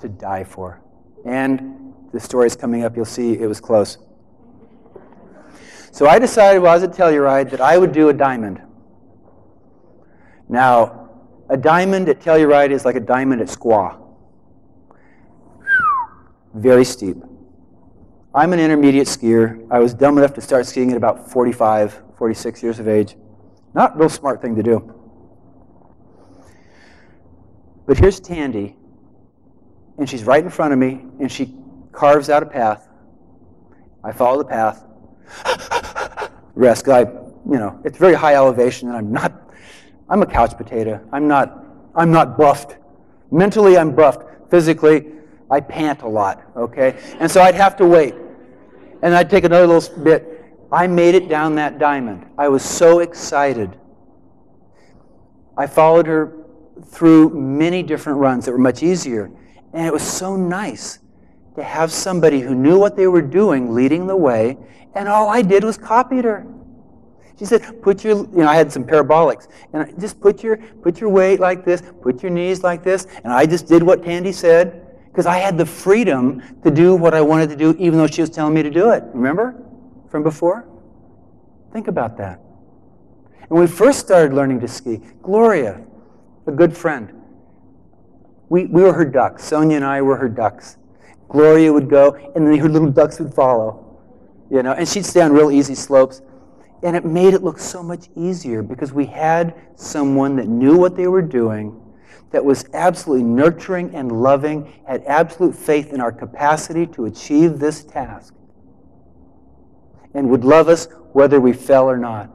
to 0.00 0.08
die 0.08 0.44
for. 0.44 0.80
And 1.24 1.94
the 2.12 2.20
story's 2.20 2.56
coming 2.56 2.84
up, 2.84 2.96
you'll 2.96 3.04
see 3.04 3.38
it 3.38 3.46
was 3.46 3.60
close. 3.60 3.98
So 5.92 6.06
I 6.06 6.18
decided 6.18 6.60
while 6.60 6.72
I 6.72 6.74
was 6.74 6.82
at 6.82 6.92
Telluride 6.92 7.50
that 7.50 7.60
I 7.60 7.78
would 7.78 7.92
do 7.92 8.08
a 8.08 8.12
diamond. 8.12 8.60
Now, 10.52 11.08
a 11.48 11.56
diamond 11.56 12.10
at 12.10 12.20
Telluride 12.20 12.72
is 12.72 12.84
like 12.84 12.94
a 12.94 13.00
diamond 13.00 13.40
at 13.40 13.48
Squaw. 13.48 13.98
Very 16.52 16.84
steep. 16.84 17.16
I'm 18.34 18.52
an 18.52 18.60
intermediate 18.60 19.06
skier. 19.06 19.66
I 19.70 19.78
was 19.78 19.94
dumb 19.94 20.18
enough 20.18 20.34
to 20.34 20.42
start 20.42 20.66
skiing 20.66 20.90
at 20.90 20.98
about 20.98 21.30
45, 21.30 22.02
46 22.18 22.62
years 22.62 22.78
of 22.78 22.86
age. 22.86 23.16
Not 23.72 23.96
a 23.96 23.98
real 23.98 24.10
smart 24.10 24.42
thing 24.42 24.54
to 24.56 24.62
do. 24.62 24.94
But 27.86 27.96
here's 27.96 28.20
Tandy, 28.20 28.76
and 29.96 30.06
she's 30.06 30.24
right 30.24 30.44
in 30.44 30.50
front 30.50 30.74
of 30.74 30.78
me, 30.78 31.06
and 31.18 31.32
she 31.32 31.56
carves 31.92 32.28
out 32.28 32.42
a 32.42 32.46
path. 32.46 32.90
I 34.04 34.12
follow 34.12 34.36
the 34.36 34.44
path. 34.44 34.84
Rest. 36.54 36.90
I, 36.90 37.00
you 37.00 37.58
know, 37.58 37.80
it's 37.86 37.96
very 37.96 38.14
high 38.14 38.34
elevation, 38.34 38.88
and 38.88 38.98
I'm 38.98 39.10
not. 39.10 39.41
I'm 40.12 40.20
a 40.20 40.26
couch 40.26 40.58
potato. 40.58 41.00
I'm 41.10 41.26
not. 41.26 41.64
I'm 41.94 42.10
not 42.10 42.36
buffed. 42.36 42.76
Mentally, 43.30 43.78
I'm 43.78 43.94
buffed. 43.94 44.50
Physically, 44.50 45.06
I 45.50 45.60
pant 45.60 46.02
a 46.02 46.08
lot. 46.08 46.42
Okay, 46.54 46.98
and 47.18 47.30
so 47.30 47.40
I'd 47.40 47.54
have 47.54 47.76
to 47.76 47.86
wait, 47.86 48.14
and 49.00 49.14
I'd 49.14 49.30
take 49.30 49.44
another 49.44 49.66
little 49.66 50.04
bit. 50.04 50.28
I 50.70 50.86
made 50.86 51.14
it 51.14 51.30
down 51.30 51.54
that 51.54 51.78
diamond. 51.78 52.26
I 52.36 52.48
was 52.48 52.62
so 52.62 52.98
excited. 52.98 53.74
I 55.56 55.66
followed 55.66 56.06
her 56.06 56.44
through 56.84 57.30
many 57.30 57.82
different 57.82 58.18
runs 58.18 58.44
that 58.44 58.52
were 58.52 58.58
much 58.58 58.82
easier. 58.82 59.30
And 59.72 59.86
it 59.86 59.92
was 59.92 60.02
so 60.02 60.36
nice 60.36 60.98
to 61.56 61.62
have 61.62 61.90
somebody 61.90 62.40
who 62.40 62.54
knew 62.54 62.78
what 62.78 62.96
they 62.96 63.06
were 63.06 63.22
doing 63.22 63.74
leading 63.74 64.06
the 64.06 64.16
way, 64.16 64.58
and 64.94 65.08
all 65.08 65.30
I 65.30 65.40
did 65.40 65.64
was 65.64 65.78
copied 65.78 66.24
her. 66.24 66.46
She 67.38 67.44
said, 67.44 67.82
put 67.82 68.04
your, 68.04 68.18
you 68.18 68.38
know, 68.38 68.48
I 68.48 68.54
had 68.54 68.70
some 68.70 68.84
parabolics, 68.84 69.48
and 69.72 69.82
I 69.82 69.92
just 70.00 70.20
put 70.20 70.42
your, 70.42 70.56
put 70.56 71.00
your 71.00 71.10
weight 71.10 71.40
like 71.40 71.64
this, 71.64 71.82
put 72.02 72.22
your 72.22 72.30
knees 72.30 72.62
like 72.62 72.84
this, 72.84 73.06
and 73.24 73.32
I 73.32 73.46
just 73.46 73.66
did 73.66 73.82
what 73.82 74.02
Tandy 74.02 74.32
said, 74.32 74.86
because 75.08 75.26
I 75.26 75.38
had 75.38 75.58
the 75.58 75.66
freedom 75.66 76.42
to 76.62 76.70
do 76.70 76.94
what 76.94 77.14
I 77.14 77.20
wanted 77.20 77.48
to 77.50 77.56
do, 77.56 77.74
even 77.78 77.98
though 77.98 78.06
she 78.06 78.20
was 78.20 78.30
telling 78.30 78.54
me 78.54 78.62
to 78.62 78.70
do 78.70 78.90
it. 78.90 79.02
Remember 79.12 79.62
from 80.10 80.22
before? 80.22 80.68
Think 81.72 81.88
about 81.88 82.16
that. 82.18 82.40
When 83.48 83.60
we 83.60 83.66
first 83.66 83.98
started 83.98 84.34
learning 84.34 84.60
to 84.60 84.68
ski, 84.68 85.00
Gloria, 85.22 85.84
a 86.46 86.52
good 86.52 86.76
friend. 86.76 87.12
We, 88.48 88.66
we 88.66 88.82
were 88.82 88.92
her 88.92 89.04
ducks. 89.04 89.44
Sonia 89.44 89.76
and 89.76 89.84
I 89.84 90.02
were 90.02 90.16
her 90.16 90.28
ducks. 90.28 90.76
Gloria 91.28 91.72
would 91.72 91.88
go, 91.88 92.14
and 92.34 92.46
then 92.46 92.58
her 92.58 92.68
little 92.68 92.90
ducks 92.90 93.18
would 93.18 93.32
follow. 93.32 93.98
You 94.50 94.62
know, 94.62 94.72
and 94.72 94.86
she'd 94.86 95.06
stay 95.06 95.22
on 95.22 95.32
real 95.32 95.50
easy 95.50 95.74
slopes. 95.74 96.20
And 96.82 96.96
it 96.96 97.04
made 97.04 97.32
it 97.34 97.42
look 97.44 97.58
so 97.58 97.82
much 97.82 98.08
easier 98.16 98.62
because 98.62 98.92
we 98.92 99.06
had 99.06 99.54
someone 99.76 100.34
that 100.36 100.48
knew 100.48 100.76
what 100.76 100.96
they 100.96 101.06
were 101.06 101.22
doing, 101.22 101.78
that 102.32 102.44
was 102.44 102.64
absolutely 102.74 103.24
nurturing 103.24 103.94
and 103.94 104.10
loving, 104.10 104.72
had 104.86 105.04
absolute 105.06 105.54
faith 105.54 105.92
in 105.92 106.00
our 106.00 106.10
capacity 106.10 106.86
to 106.86 107.04
achieve 107.04 107.58
this 107.58 107.84
task, 107.84 108.34
and 110.14 110.28
would 110.28 110.44
love 110.44 110.68
us 110.68 110.88
whether 111.12 111.40
we 111.40 111.52
fell 111.52 111.88
or 111.88 111.98
not. 111.98 112.30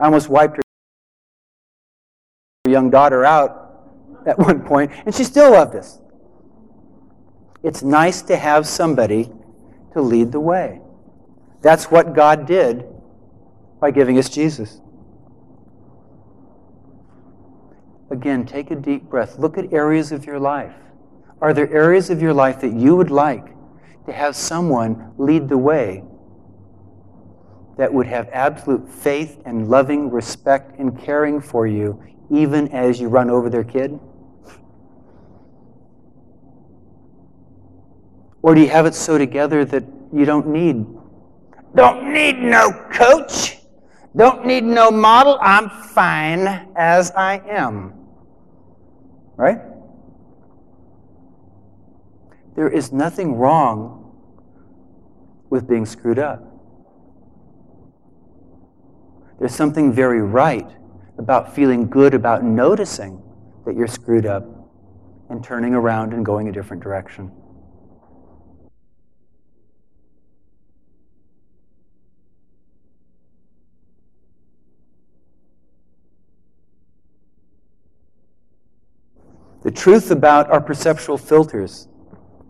I 0.00 0.04
almost 0.06 0.28
wiped 0.28 0.56
her 0.56 0.62
young 2.68 2.90
daughter 2.90 3.24
out 3.24 3.82
at 4.24 4.38
one 4.38 4.60
point, 4.60 4.92
and 5.04 5.14
she 5.14 5.24
still 5.24 5.50
loved 5.50 5.74
us. 5.74 6.00
It's 7.62 7.82
nice 7.82 8.22
to 8.22 8.36
have 8.36 8.66
somebody 8.66 9.30
to 9.92 10.00
lead 10.00 10.32
the 10.32 10.40
way. 10.40 10.80
That's 11.60 11.90
what 11.90 12.14
God 12.14 12.46
did 12.46 12.86
by 13.80 13.90
giving 13.90 14.18
us 14.18 14.28
Jesus. 14.28 14.80
Again, 18.10 18.46
take 18.46 18.70
a 18.70 18.76
deep 18.76 19.04
breath. 19.04 19.38
Look 19.38 19.58
at 19.58 19.72
areas 19.72 20.12
of 20.12 20.24
your 20.24 20.38
life. 20.38 20.74
Are 21.40 21.52
there 21.52 21.70
areas 21.72 22.08
of 22.08 22.22
your 22.22 22.32
life 22.32 22.60
that 22.60 22.72
you 22.72 22.96
would 22.96 23.10
like 23.10 23.46
to 24.06 24.12
have 24.12 24.36
someone 24.36 25.12
lead 25.18 25.48
the 25.48 25.58
way 25.58 26.04
that 27.76 27.92
would 27.92 28.06
have 28.06 28.28
absolute 28.32 28.88
faith 28.88 29.42
and 29.44 29.68
loving 29.68 30.10
respect 30.10 30.78
and 30.78 30.98
caring 30.98 31.40
for 31.40 31.66
you 31.66 32.02
even 32.30 32.68
as 32.68 33.00
you 33.00 33.08
run 33.08 33.28
over 33.28 33.50
their 33.50 33.64
kid? 33.64 33.98
Or 38.42 38.54
do 38.54 38.60
you 38.60 38.68
have 38.68 38.86
it 38.86 38.94
so 38.94 39.18
together 39.18 39.64
that 39.64 39.84
you 40.12 40.24
don't 40.24 40.46
need 40.46 40.86
don't 41.74 42.10
need 42.10 42.38
no 42.38 42.72
coach, 42.90 43.55
don't 44.16 44.46
need 44.46 44.64
no 44.64 44.90
model, 44.90 45.38
I'm 45.40 45.68
fine 45.68 46.68
as 46.76 47.10
I 47.12 47.42
am. 47.48 47.92
Right? 49.36 49.60
There 52.54 52.68
is 52.68 52.92
nothing 52.92 53.36
wrong 53.36 54.16
with 55.50 55.68
being 55.68 55.84
screwed 55.84 56.18
up. 56.18 56.42
There's 59.38 59.54
something 59.54 59.92
very 59.92 60.22
right 60.22 60.70
about 61.18 61.54
feeling 61.54 61.88
good 61.88 62.14
about 62.14 62.42
noticing 62.42 63.22
that 63.66 63.76
you're 63.76 63.86
screwed 63.86 64.24
up 64.24 64.44
and 65.28 65.44
turning 65.44 65.74
around 65.74 66.14
and 66.14 66.24
going 66.24 66.48
a 66.48 66.52
different 66.52 66.82
direction. 66.82 67.30
The 79.66 79.72
truth 79.72 80.12
about 80.12 80.48
our 80.48 80.60
perceptual 80.60 81.18
filters, 81.18 81.88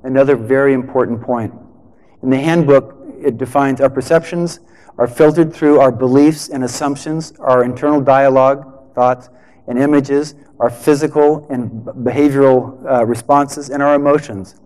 another 0.02 0.36
very 0.36 0.74
important 0.74 1.22
point. 1.22 1.50
In 2.22 2.28
the 2.28 2.36
handbook, 2.36 2.94
it 3.18 3.38
defines 3.38 3.80
our 3.80 3.88
perceptions 3.88 4.60
are 4.98 5.06
filtered 5.06 5.50
through 5.50 5.80
our 5.80 5.90
beliefs 5.90 6.50
and 6.50 6.62
assumptions, 6.62 7.32
our 7.40 7.64
internal 7.64 8.02
dialogue, 8.02 8.92
thoughts, 8.94 9.30
and 9.66 9.78
images, 9.78 10.34
our 10.60 10.68
physical 10.68 11.46
and 11.48 11.86
behavioral 12.04 12.84
uh, 12.84 13.06
responses, 13.06 13.70
and 13.70 13.82
our 13.82 13.94
emotions. 13.94 14.56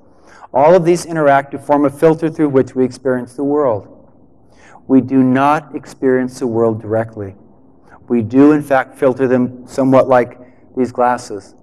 All 0.53 0.75
of 0.75 0.85
these 0.85 1.07
interact 1.07 1.53
to 1.53 1.59
form 1.61 1.85
a 1.85 1.91
filter 1.91 2.29
through 2.29 2.49
which 2.49 2.75
we 2.75 2.85
experience 2.85 3.35
the 3.35 3.45
world. 3.45 4.11
We 4.89 5.01
do 5.01 5.23
not 5.23 5.77
experience 5.77 6.41
the 6.41 6.49
world 6.49 6.83
directly. 6.83 7.37
We 8.09 8.23
do, 8.23 8.51
in 8.51 8.63
fact, 8.65 8.99
filter 8.99 9.29
them 9.29 9.69
somewhat 9.69 10.09
like 10.09 10.37
these 10.77 10.91
glasses. 10.91 11.55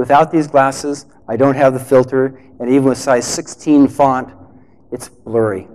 Without 0.00 0.30
these 0.30 0.46
glasses, 0.46 1.04
I 1.28 1.36
don't 1.36 1.56
have 1.56 1.74
the 1.74 1.78
filter, 1.78 2.40
and 2.58 2.70
even 2.70 2.84
with 2.84 2.96
size 2.96 3.26
16 3.26 3.86
font, 3.86 4.32
it's 4.90 5.10
blurry. 5.10 5.68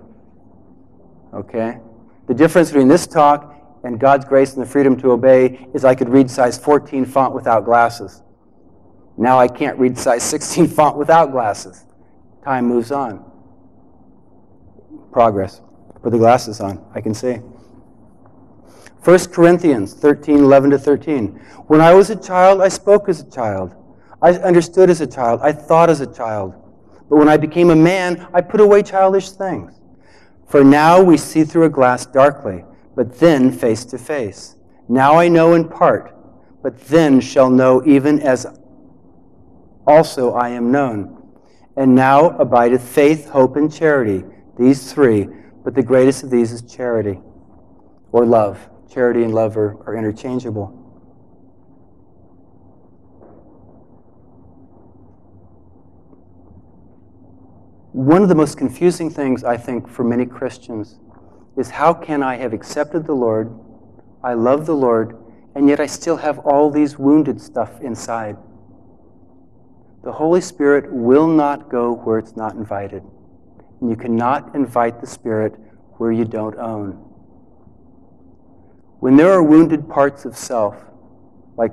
Okay? 1.32 1.78
The 2.26 2.34
difference 2.34 2.70
between 2.70 2.88
this 2.88 3.06
talk 3.06 3.54
and 3.84 4.00
God's 4.00 4.26
grace 4.26 4.56
and 4.56 4.64
the 4.64 4.68
freedom 4.68 5.00
to 5.02 5.12
obey 5.12 5.70
is 5.76 5.86
I 5.86 5.94
could 5.94 6.10
read 6.10 6.32
size 6.32 6.58
14 6.58 7.06
font 7.06 7.36
without 7.36 7.66
glasses. 7.66 8.24
Now 9.16 9.38
I 9.38 9.48
can't 9.48 9.78
read 9.78 9.96
size 9.96 10.24
16 10.24 10.70
font 10.70 10.98
without 10.98 11.32
glasses. 11.32 11.86
Time 12.44 12.66
moves 12.66 12.92
on. 12.92 13.24
Progress. 15.12 15.62
Put 16.02 16.14
the 16.14 16.18
glasses 16.18 16.60
on. 16.62 16.84
I 16.96 17.00
can 17.00 17.14
see. 17.14 17.36
1 19.04 19.20
Corinthians 19.28 19.94
13, 19.94 20.40
11 20.40 20.72
to 20.72 20.80
13. 20.80 21.28
When 21.68 21.80
I 21.80 21.94
was 21.94 22.10
a 22.10 22.16
child, 22.16 22.60
I 22.60 22.70
spoke 22.70 23.08
as 23.08 23.20
a 23.20 23.30
child. 23.30 23.76
I 24.22 24.32
understood 24.32 24.90
as 24.90 25.02
a 25.02 25.08
child. 25.08 25.42
I 25.44 25.52
thought 25.52 25.90
as 25.90 26.02
a 26.02 26.12
child. 26.12 26.54
But 27.10 27.18
when 27.18 27.30
I 27.30 27.38
became 27.38 27.70
a 27.70 27.76
man, 27.76 28.28
I 28.34 28.42
put 28.42 28.60
away 28.60 28.82
childish 28.84 29.32
things. 29.32 29.80
For 30.48 30.64
now 30.64 31.02
we 31.02 31.18
see 31.18 31.44
through 31.44 31.66
a 31.66 31.70
glass 31.70 32.06
darkly, 32.06 32.64
but 32.96 33.20
then 33.20 33.52
face 33.52 33.86
to 33.86 33.98
face. 33.98 34.56
Now 34.88 35.18
I 35.18 35.28
know 35.28 35.54
in 35.54 35.68
part, 35.68 36.16
but 36.62 36.80
then 36.88 37.20
shall 37.20 37.50
know 37.50 37.84
even 37.86 38.20
as 38.20 38.46
also 39.88 40.34
I 40.34 40.50
am 40.50 40.72
known. 40.72 41.12
And 41.78 41.94
now 41.94 42.30
abideth 42.38 42.88
faith, 42.88 43.30
hope, 43.30 43.56
and 43.56 43.74
charity, 43.74 44.24
these 44.58 44.92
three, 44.94 45.28
but 45.64 45.76
the 45.76 45.84
greatest 45.84 46.24
of 46.24 46.30
these 46.30 46.52
is 46.52 46.62
charity, 46.62 47.20
or 48.12 48.26
love. 48.26 48.70
Charity 48.90 49.24
and 49.24 49.34
love 49.34 49.58
are, 49.58 49.78
are 49.86 49.96
interchangeable. 49.96 50.85
One 57.96 58.24
of 58.24 58.28
the 58.28 58.36
most 58.36 58.58
confusing 58.58 59.10
things, 59.10 59.46
I 59.46 59.56
think, 59.56 59.88
for 59.88 60.04
many 60.04 60.26
Christians 60.26 61.00
is 61.56 61.70
how 61.70 61.94
can 61.94 62.22
I 62.22 62.36
have 62.36 62.52
accepted 62.52 63.06
the 63.06 63.14
Lord, 63.14 63.58
I 64.22 64.34
love 64.34 64.66
the 64.66 64.76
Lord, 64.76 65.16
and 65.56 65.70
yet 65.70 65.80
I 65.80 65.86
still 65.86 66.18
have 66.18 66.40
all 66.40 66.70
these 66.70 67.00
wounded 67.00 67.40
stuff 67.40 67.80
inside? 67.80 68.36
The 70.04 70.12
Holy 70.12 70.42
Spirit 70.42 70.92
will 70.92 71.26
not 71.26 71.70
go 71.70 71.94
where 71.94 72.20
it's 72.20 72.36
not 72.36 72.56
invited. 72.56 73.02
And 73.80 73.90
you 73.90 73.96
cannot 73.96 74.54
invite 74.54 75.00
the 75.00 75.08
Spirit 75.08 75.56
where 75.94 76.12
you 76.12 76.26
don't 76.26 76.58
own. 76.58 76.92
When 79.00 79.16
there 79.16 79.32
are 79.32 79.42
wounded 79.42 79.88
parts 79.88 80.26
of 80.26 80.36
self, 80.36 80.76
like 81.56 81.72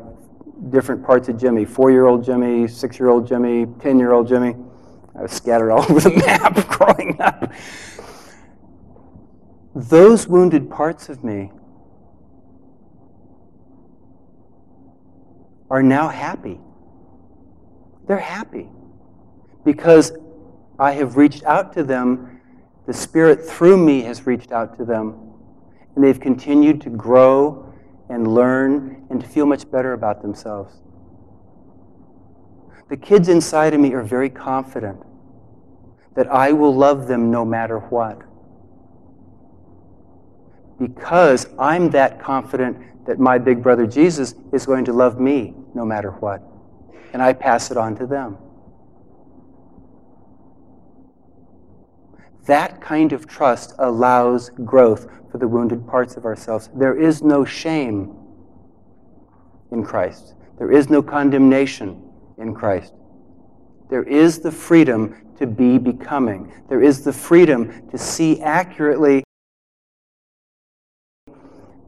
different 0.71 1.05
parts 1.05 1.29
of 1.29 1.37
Jimmy, 1.37 1.64
four 1.64 1.91
year 1.91 2.07
old 2.07 2.25
Jimmy, 2.25 2.69
six 2.69 3.00
year 3.00 3.09
old 3.09 3.26
Jimmy, 3.26 3.67
10 3.81 3.99
year 3.99 4.12
old 4.12 4.29
Jimmy, 4.29 4.55
I 5.16 5.23
was 5.23 5.33
scattered 5.33 5.71
all 5.71 5.83
over 5.90 6.00
the 6.00 6.11
map 6.11 6.69
growing 6.69 7.21
up. 7.21 7.52
Those 9.75 10.28
wounded 10.28 10.71
parts 10.71 11.09
of 11.09 11.25
me 11.25 11.50
are 15.71 15.83
now 15.83 16.09
happy. 16.09 16.61
They're 18.07 18.19
happy 18.19 18.69
because 19.64 20.12
I 20.78 20.92
have 20.92 21.16
reached 21.16 21.45
out 21.45 21.73
to 21.75 21.83
them. 21.83 22.40
The 22.87 22.92
Spirit 22.92 23.45
through 23.45 23.78
me 23.78 24.02
has 24.02 24.26
reached 24.26 24.52
out 24.52 24.76
to 24.76 24.85
them, 24.85 25.33
and 25.95 26.04
they've 26.04 26.21
continued 26.21 26.81
to 26.83 26.90
grow 26.90 27.73
and 28.11 28.26
learn 28.26 29.07
and 29.09 29.21
to 29.21 29.26
feel 29.26 29.47
much 29.47 29.71
better 29.71 29.95
about 29.95 30.21
themselves. 30.21 30.83
The 32.93 32.99
kids 32.99 33.31
inside 33.31 33.73
of 33.73 33.81
me 33.81 33.95
are 33.95 34.03
very 34.03 34.29
confident 34.29 34.99
that 36.14 36.31
I 36.31 36.53
will 36.53 36.77
love 36.77 37.09
them 37.09 37.31
no 37.31 37.43
matter 37.43 37.79
what. 37.79 38.21
Because 40.79 41.47
I'm 41.59 41.88
that 41.93 42.21
confident 42.21 43.07
that 43.07 43.19
my 43.19 43.38
big 43.38 43.62
brother 43.62 43.87
Jesus 43.87 44.35
is 44.53 44.66
going 44.66 44.85
to 44.85 44.93
love 44.93 45.19
me 45.19 45.55
no 45.75 45.87
matter 45.87 46.11
what. 46.11 46.43
And 47.14 47.23
I 47.23 47.33
pass 47.33 47.71
it 47.71 47.79
on 47.79 47.97
to 47.97 48.07
them. 48.07 48.37
That 52.45 52.83
kind 52.83 53.14
of 53.14 53.27
trust 53.27 53.75
allows 53.79 54.51
growth 54.51 55.09
for 55.31 55.38
the 55.38 55.49
wounded 55.49 55.88
parts 55.88 56.19
of 56.19 56.27
ourselves. 56.27 56.69
There 56.75 57.01
is 57.01 57.23
no 57.23 57.47
shame 57.47 58.14
in 59.71 59.83
Christ. 59.83 60.35
There 60.59 60.71
is 60.71 60.90
no 60.90 61.03
condemnation 61.03 62.11
in 62.38 62.55
Christ. 62.55 62.92
There 63.90 64.03
is 64.03 64.40
the 64.40 64.51
freedom 64.51 65.16
to 65.38 65.47
be 65.47 65.79
becoming. 65.79 66.53
There 66.68 66.83
is 66.83 67.05
the 67.05 67.12
freedom 67.12 67.88
to 67.90 67.99
see 67.99 68.40
accurately 68.40 69.25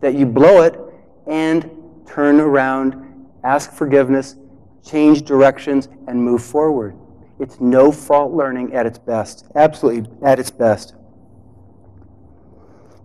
that 0.01 0.15
you 0.15 0.27
blow 0.27 0.63
it 0.63 0.79
and 1.27 1.71
turn 2.07 2.41
around, 2.41 3.27
ask 3.43 3.73
forgiveness, 3.73 4.37
change 4.85 5.23
directions, 5.23 5.89
and 6.07 6.23
move 6.23 6.45
forward. 6.45 6.95
It's 7.41 7.61
no 7.61 7.91
fault 7.91 8.33
learning 8.33 8.75
at 8.75 8.87
its 8.87 8.99
best. 8.99 9.47
Absolutely 9.55 10.11
at 10.23 10.39
its 10.39 10.51
best. 10.51 10.95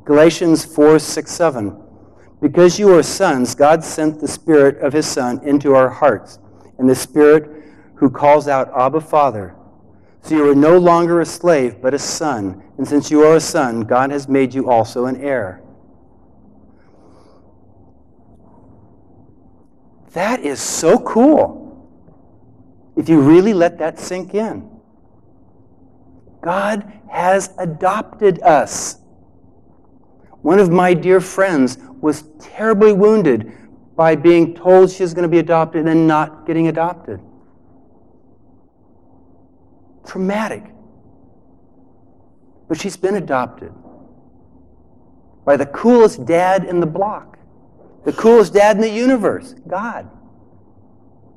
Galatians 0.05 0.65
4 0.65 0.99
6 0.99 1.31
7. 1.31 1.83
Because 2.41 2.79
you 2.79 2.93
are 2.95 3.03
sons, 3.03 3.53
God 3.53 3.83
sent 3.83 4.19
the 4.19 4.27
Spirit 4.27 4.77
of 4.79 4.93
His 4.93 5.05
Son 5.05 5.39
into 5.43 5.75
our 5.75 5.89
hearts, 5.89 6.39
and 6.79 6.89
the 6.89 6.95
Spirit 6.95 7.63
who 7.95 8.09
calls 8.09 8.47
out, 8.47 8.71
Abba, 8.75 9.01
Father. 9.01 9.55
So 10.23 10.35
you 10.35 10.49
are 10.49 10.55
no 10.55 10.77
longer 10.77 11.21
a 11.21 11.25
slave, 11.25 11.81
but 11.81 11.93
a 11.93 11.99
son. 11.99 12.63
And 12.77 12.87
since 12.87 13.11
you 13.11 13.23
are 13.23 13.35
a 13.35 13.41
son, 13.41 13.81
God 13.81 14.11
has 14.11 14.27
made 14.27 14.53
you 14.53 14.69
also 14.69 15.05
an 15.05 15.17
heir. 15.17 15.61
That 20.13 20.39
is 20.39 20.59
so 20.59 20.97
cool. 20.99 21.87
If 22.95 23.07
you 23.07 23.21
really 23.21 23.53
let 23.53 23.77
that 23.79 23.99
sink 23.99 24.33
in. 24.33 24.69
God 26.41 26.91
has 27.09 27.53
adopted 27.57 28.41
us. 28.41 28.99
One 30.41 30.59
of 30.59 30.69
my 30.69 30.93
dear 30.93 31.19
friends 31.19 31.77
was 32.01 32.23
terribly 32.39 32.93
wounded 32.93 33.51
by 33.99 34.15
being 34.15 34.55
told 34.55 34.89
she's 34.89 35.13
going 35.13 35.23
to 35.23 35.29
be 35.29 35.39
adopted 35.39 35.79
and 35.79 35.87
then 35.89 36.07
not 36.07 36.47
getting 36.47 36.69
adopted. 36.69 37.19
Traumatic. 40.07 40.63
But 42.69 42.79
she's 42.79 42.95
been 42.95 43.15
adopted 43.15 43.73
by 45.43 45.57
the 45.57 45.65
coolest 45.65 46.25
dad 46.25 46.63
in 46.63 46.79
the 46.79 46.85
block, 46.85 47.37
the 48.05 48.13
coolest 48.13 48.53
dad 48.53 48.77
in 48.77 48.81
the 48.81 48.89
universe, 48.89 49.53
God. 49.67 50.09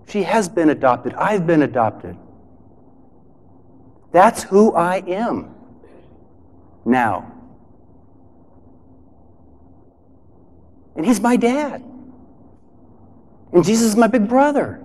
She 0.06 0.22
has 0.22 0.48
been 0.48 0.70
adopted. 0.70 1.14
I've 1.14 1.48
been 1.48 1.62
adopted. 1.62 2.16
That's 4.12 4.44
who 4.44 4.72
I 4.72 4.98
am 4.98 5.52
now. 6.84 7.32
And 10.94 11.04
he's 11.04 11.20
my 11.20 11.34
dad. 11.34 11.88
And 13.52 13.64
Jesus 13.64 13.88
is 13.88 13.96
my 13.96 14.06
big 14.06 14.28
brother. 14.28 14.82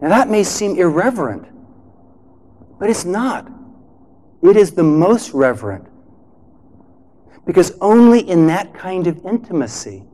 Now, 0.00 0.08
that 0.08 0.28
may 0.28 0.42
seem 0.42 0.76
irreverent, 0.76 1.46
but 2.78 2.90
it's 2.90 3.04
not. 3.04 3.50
It 4.42 4.56
is 4.56 4.72
the 4.72 4.82
most 4.82 5.32
reverent. 5.32 5.86
Because 7.46 7.76
only 7.80 8.28
in 8.28 8.46
that 8.48 8.74
kind 8.74 9.06
of 9.06 9.24
intimacy, 9.24 10.04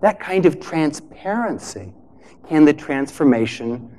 that 0.00 0.20
kind 0.20 0.44
of 0.44 0.60
transparency, 0.60 1.92
can 2.48 2.64
the 2.64 2.72
transformation 2.72 3.90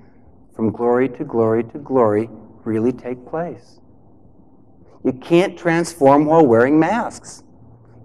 from 0.56 0.72
glory 0.72 1.10
to 1.10 1.24
glory 1.24 1.63
to 1.63 1.80
glory 1.80 2.30
really 2.63 2.91
take 2.91 3.26
place. 3.26 3.80
You 5.04 5.13
can't 5.13 5.58
transform 5.58 6.26
while 6.26 6.46
wearing 6.46 6.80
masks. 6.80 7.44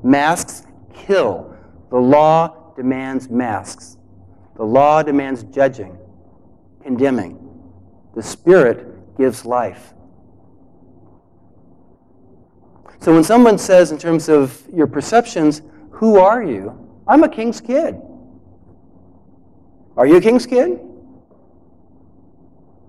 Masks 0.02 0.64
kill. 0.92 1.54
The 1.90 1.96
law 1.96 2.59
demands 2.76 3.28
masks. 3.28 3.96
The 4.56 4.64
law 4.64 5.02
demands 5.02 5.42
judging 5.44 5.98
condemning. 6.82 7.38
The 8.14 8.22
Spirit 8.22 9.16
gives 9.16 9.44
life. 9.44 9.94
So 13.00 13.14
when 13.14 13.24
someone 13.24 13.58
says, 13.58 13.92
in 13.92 13.98
terms 13.98 14.28
of 14.28 14.66
your 14.72 14.86
perceptions, 14.86 15.62
who 15.90 16.18
are 16.18 16.42
you? 16.42 16.76
I'm 17.06 17.22
a 17.22 17.28
king's 17.28 17.60
kid. 17.60 18.00
Are 19.96 20.06
you 20.06 20.16
a 20.16 20.20
king's 20.20 20.46
kid? 20.46 20.70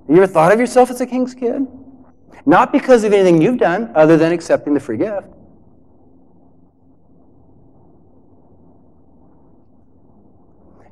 Have 0.07 0.09
you 0.09 0.17
ever 0.17 0.27
thought 0.27 0.51
of 0.51 0.59
yourself 0.59 0.89
as 0.89 0.99
a 0.99 1.05
king's 1.05 1.33
kid? 1.33 1.65
Not 2.45 2.71
because 2.73 3.03
of 3.03 3.13
anything 3.13 3.41
you've 3.41 3.59
done 3.59 3.91
other 3.95 4.17
than 4.17 4.31
accepting 4.31 4.73
the 4.73 4.79
free 4.79 4.97
gift. 4.97 5.27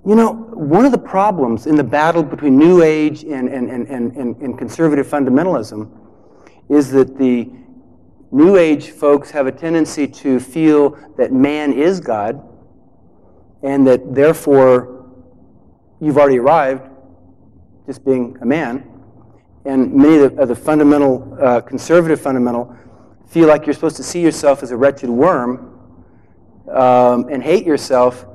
You 0.10 0.16
know, 0.16 0.34
one 0.34 0.86
of 0.86 0.92
the 0.92 0.98
problems 0.98 1.68
in 1.68 1.76
the 1.76 1.84
battle 1.84 2.24
between 2.24 2.58
New 2.58 2.82
Age 2.82 3.24
and, 3.26 3.48
and, 3.48 3.70
and, 3.70 3.88
and, 3.88 4.38
and 4.38 4.58
conservative 4.58 5.06
fundamentalism 5.06 5.88
is 6.68 6.90
that 6.94 7.16
the 7.20 7.48
New 8.32 8.58
Age 8.58 8.90
folks 8.90 9.30
have 9.30 9.46
a 9.46 9.52
tendency 9.52 10.08
to 10.08 10.40
feel 10.40 10.98
that 11.18 11.32
man 11.32 11.74
is 11.74 12.00
God 12.00 12.42
and 13.62 13.86
that 13.86 14.16
therefore 14.16 15.12
you've 16.02 16.18
already 16.18 16.40
arrived 16.40 16.90
just 17.86 18.04
being 18.04 18.36
a 18.42 18.46
man. 18.48 18.90
And 19.66 19.94
many 19.94 20.24
of 20.24 20.36
the, 20.36 20.42
of 20.42 20.48
the 20.48 20.56
fundamental, 20.56 21.38
uh, 21.40 21.62
conservative 21.62 22.20
fundamental, 22.20 22.76
feel 23.28 23.48
like 23.48 23.68
you're 23.68 23.76
supposed 23.76 23.98
to 23.98 24.04
see 24.04 24.24
yourself 24.24 24.64
as 24.64 24.72
a 24.72 24.76
wretched 24.76 25.12
worm 25.12 25.80
um, 26.68 27.30
and 27.30 27.44
hate 27.44 27.64
yourself 27.64 28.26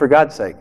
for 0.00 0.08
God's 0.08 0.34
sake. 0.34 0.56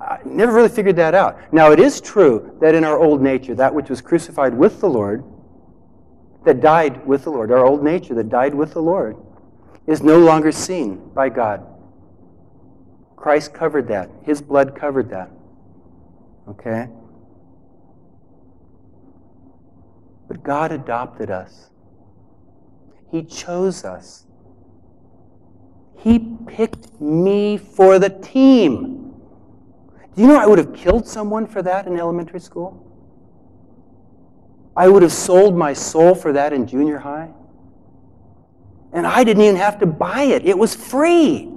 I 0.00 0.20
never 0.24 0.52
really 0.52 0.68
figured 0.68 0.94
that 0.94 1.12
out. 1.12 1.52
Now, 1.52 1.72
it 1.72 1.80
is 1.80 2.00
true 2.00 2.56
that 2.60 2.72
in 2.72 2.84
our 2.84 3.00
old 3.00 3.20
nature, 3.20 3.52
that 3.56 3.74
which 3.74 3.90
was 3.90 4.00
crucified 4.00 4.54
with 4.54 4.80
the 4.80 4.88
Lord, 4.88 5.24
that 6.44 6.60
died 6.60 7.04
with 7.04 7.24
the 7.24 7.30
Lord, 7.30 7.50
our 7.50 7.66
old 7.66 7.82
nature 7.82 8.14
that 8.14 8.28
died 8.28 8.54
with 8.54 8.74
the 8.74 8.80
Lord, 8.80 9.16
is 9.88 10.04
no 10.04 10.20
longer 10.20 10.52
seen 10.52 11.10
by 11.14 11.28
God. 11.30 11.66
Christ 13.16 13.52
covered 13.52 13.88
that, 13.88 14.08
His 14.22 14.40
blood 14.40 14.76
covered 14.76 15.10
that. 15.10 15.32
Okay? 16.48 16.88
But 20.28 20.44
God 20.44 20.70
adopted 20.70 21.28
us, 21.28 21.70
He 23.10 23.24
chose 23.24 23.84
us. 23.84 24.26
He 26.04 26.18
picked 26.46 27.00
me 27.00 27.56
for 27.56 27.98
the 27.98 28.10
team. 28.10 29.14
Do 30.14 30.20
you 30.20 30.28
know 30.28 30.36
I 30.36 30.46
would 30.46 30.58
have 30.58 30.74
killed 30.74 31.08
someone 31.08 31.46
for 31.46 31.62
that 31.62 31.86
in 31.86 31.98
elementary 31.98 32.40
school? 32.40 32.78
I 34.76 34.86
would 34.86 35.02
have 35.02 35.14
sold 35.14 35.56
my 35.56 35.72
soul 35.72 36.14
for 36.14 36.34
that 36.34 36.52
in 36.52 36.66
junior 36.66 36.98
high. 36.98 37.30
And 38.92 39.06
I 39.06 39.24
didn't 39.24 39.44
even 39.44 39.56
have 39.56 39.78
to 39.78 39.86
buy 39.86 40.24
it, 40.24 40.44
it 40.44 40.58
was 40.58 40.74
free. 40.74 41.50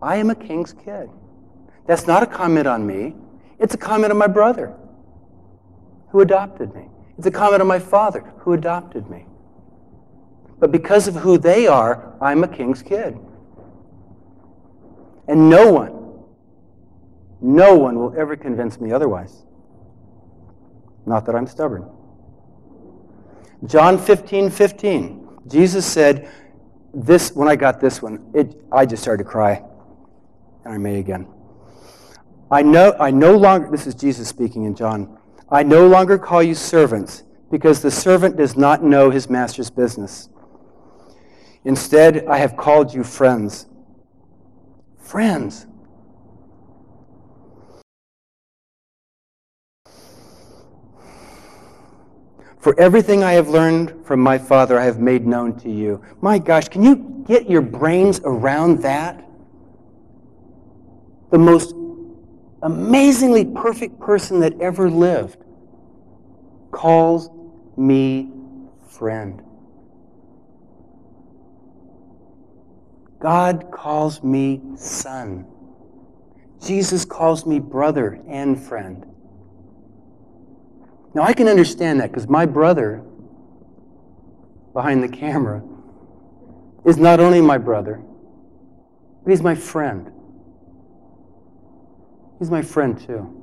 I 0.00 0.16
am 0.16 0.30
a 0.30 0.34
king's 0.34 0.72
kid. 0.72 1.10
That's 1.86 2.06
not 2.06 2.22
a 2.22 2.26
comment 2.26 2.66
on 2.66 2.86
me, 2.86 3.14
it's 3.58 3.74
a 3.74 3.78
comment 3.78 4.10
on 4.10 4.16
my 4.16 4.26
brother 4.26 4.74
who 6.08 6.20
adopted 6.20 6.74
me. 6.74 6.88
It's 7.18 7.26
a 7.26 7.30
comment 7.30 7.60
on 7.60 7.68
my 7.68 7.78
father 7.78 8.20
who 8.38 8.54
adopted 8.54 9.10
me. 9.10 9.26
But 10.64 10.72
because 10.72 11.06
of 11.08 11.16
who 11.16 11.36
they 11.36 11.66
are, 11.66 12.16
I'm 12.22 12.42
a 12.42 12.48
king's 12.48 12.82
kid. 12.82 13.18
And 15.28 15.50
no 15.50 15.70
one, 15.70 16.24
no 17.42 17.76
one 17.76 17.98
will 17.98 18.18
ever 18.18 18.34
convince 18.34 18.80
me 18.80 18.90
otherwise. 18.90 19.44
Not 21.04 21.26
that 21.26 21.34
I'm 21.34 21.46
stubborn. 21.46 21.86
John 23.66 23.98
15, 23.98 24.48
15. 24.48 25.28
Jesus 25.48 25.84
said, 25.84 26.30
this, 26.94 27.32
when 27.32 27.46
I 27.46 27.56
got 27.56 27.78
this 27.78 28.00
one, 28.00 28.30
it, 28.32 28.56
I 28.72 28.86
just 28.86 29.02
started 29.02 29.24
to 29.24 29.28
cry. 29.28 29.62
And 30.64 30.72
I 30.72 30.78
may 30.78 30.98
again. 30.98 31.28
I 32.50 32.62
know, 32.62 32.96
I 32.98 33.10
no 33.10 33.36
longer, 33.36 33.68
this 33.70 33.86
is 33.86 33.94
Jesus 33.94 34.28
speaking 34.28 34.64
in 34.64 34.74
John, 34.74 35.18
I 35.50 35.62
no 35.62 35.86
longer 35.86 36.16
call 36.16 36.42
you 36.42 36.54
servants 36.54 37.22
because 37.50 37.82
the 37.82 37.90
servant 37.90 38.38
does 38.38 38.56
not 38.56 38.82
know 38.82 39.10
his 39.10 39.28
master's 39.28 39.68
business. 39.68 40.30
Instead, 41.64 42.26
I 42.26 42.38
have 42.38 42.56
called 42.56 42.92
you 42.92 43.02
friends. 43.02 43.66
Friends. 44.98 45.66
For 52.58 52.78
everything 52.80 53.22
I 53.22 53.32
have 53.32 53.48
learned 53.48 54.06
from 54.06 54.20
my 54.20 54.38
Father, 54.38 54.78
I 54.78 54.84
have 54.84 54.98
made 54.98 55.26
known 55.26 55.54
to 55.60 55.70
you. 55.70 56.02
My 56.22 56.38
gosh, 56.38 56.68
can 56.68 56.82
you 56.82 57.24
get 57.26 57.48
your 57.48 57.60
brains 57.60 58.20
around 58.24 58.82
that? 58.82 59.22
The 61.30 61.38
most 61.38 61.74
amazingly 62.62 63.44
perfect 63.44 64.00
person 64.00 64.40
that 64.40 64.58
ever 64.60 64.88
lived 64.88 65.44
calls 66.70 67.28
me 67.76 68.30
friend. 68.88 69.42
God 73.24 73.70
calls 73.72 74.22
me 74.22 74.60
son. 74.76 75.46
Jesus 76.62 77.06
calls 77.06 77.46
me 77.46 77.58
brother 77.58 78.20
and 78.28 78.62
friend. 78.62 79.06
Now, 81.14 81.22
I 81.22 81.32
can 81.32 81.48
understand 81.48 82.00
that 82.00 82.10
because 82.10 82.28
my 82.28 82.44
brother 82.44 83.02
behind 84.74 85.02
the 85.02 85.08
camera 85.08 85.62
is 86.84 86.98
not 86.98 87.18
only 87.18 87.40
my 87.40 87.56
brother, 87.56 88.02
but 89.22 89.30
he's 89.30 89.42
my 89.42 89.54
friend. 89.54 90.12
He's 92.38 92.50
my 92.50 92.60
friend 92.60 93.00
too. 93.00 93.42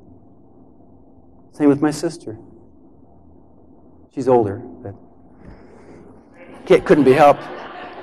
Same 1.50 1.68
with 1.68 1.82
my 1.82 1.90
sister. 1.90 2.38
She's 4.14 4.28
older, 4.28 4.58
but 4.58 4.94
it 6.68 6.84
couldn't 6.84 7.02
be 7.02 7.14
helped. 7.14 7.42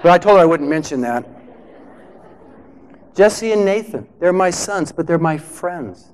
But 0.04 0.12
I 0.12 0.18
told 0.18 0.36
her 0.36 0.44
I 0.44 0.46
wouldn't 0.46 0.70
mention 0.70 1.00
that. 1.02 1.39
Jesse 3.20 3.52
and 3.52 3.66
Nathan, 3.66 4.08
they're 4.22 4.32
my 4.32 4.50
sons, 4.50 4.94
but 4.94 5.06
they're 5.06 5.18
my 5.18 5.38
friends. 5.38 6.14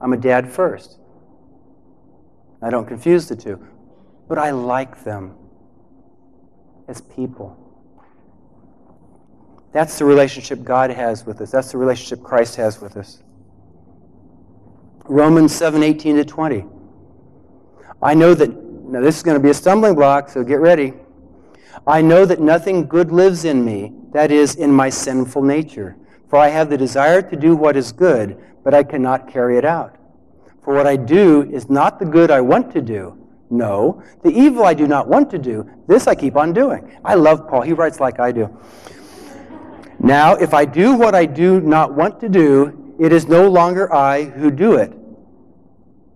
I'm 0.00 0.14
a 0.14 0.16
dad 0.16 0.50
first. 0.50 0.98
I 2.62 2.70
don't 2.70 2.86
confuse 2.86 3.28
the 3.28 3.36
two, 3.36 3.62
but 4.26 4.38
I 4.38 4.50
like 4.50 5.04
them 5.04 5.36
as 6.88 7.02
people. 7.02 7.54
That's 9.72 9.98
the 9.98 10.06
relationship 10.06 10.64
God 10.64 10.88
has 10.88 11.26
with 11.26 11.42
us. 11.42 11.50
That's 11.50 11.72
the 11.72 11.76
relationship 11.76 12.24
Christ 12.24 12.56
has 12.56 12.80
with 12.80 12.96
us. 12.96 13.22
Romans 15.04 15.54
7 15.54 15.82
18 15.82 16.16
to 16.16 16.24
20. 16.24 16.64
I 18.00 18.14
know 18.14 18.32
that, 18.32 18.48
now 18.54 19.02
this 19.02 19.18
is 19.18 19.22
going 19.22 19.36
to 19.36 19.42
be 19.42 19.50
a 19.50 19.54
stumbling 19.54 19.96
block, 19.96 20.30
so 20.30 20.42
get 20.42 20.60
ready. 20.60 20.94
I 21.86 22.00
know 22.00 22.24
that 22.24 22.40
nothing 22.40 22.86
good 22.86 23.12
lives 23.12 23.44
in 23.44 23.62
me, 23.62 23.92
that 24.14 24.30
is, 24.30 24.54
in 24.54 24.70
my 24.70 24.88
sinful 24.88 25.42
nature. 25.42 25.96
For 26.28 26.38
I 26.38 26.48
have 26.48 26.70
the 26.70 26.78
desire 26.78 27.20
to 27.20 27.36
do 27.36 27.56
what 27.56 27.76
is 27.76 27.90
good, 27.92 28.38
but 28.62 28.72
I 28.72 28.84
cannot 28.84 29.28
carry 29.28 29.58
it 29.58 29.64
out. 29.64 29.96
For 30.62 30.72
what 30.72 30.86
I 30.86 30.96
do 30.96 31.42
is 31.52 31.68
not 31.68 31.98
the 31.98 32.06
good 32.06 32.30
I 32.30 32.40
want 32.40 32.72
to 32.72 32.80
do. 32.80 33.18
No, 33.50 34.02
the 34.22 34.30
evil 34.30 34.64
I 34.64 34.72
do 34.72 34.86
not 34.86 35.08
want 35.08 35.30
to 35.30 35.38
do, 35.38 35.68
this 35.86 36.06
I 36.06 36.14
keep 36.14 36.36
on 36.36 36.52
doing. 36.52 36.96
I 37.04 37.14
love 37.14 37.48
Paul. 37.48 37.62
He 37.62 37.72
writes 37.72 38.00
like 38.00 38.20
I 38.20 38.32
do. 38.32 38.48
Now, 39.98 40.34
if 40.36 40.54
I 40.54 40.64
do 40.64 40.94
what 40.94 41.14
I 41.14 41.26
do 41.26 41.60
not 41.60 41.92
want 41.92 42.20
to 42.20 42.28
do, 42.28 42.94
it 43.00 43.12
is 43.12 43.26
no 43.26 43.48
longer 43.48 43.92
I 43.92 44.24
who 44.24 44.50
do 44.50 44.76
it, 44.76 44.92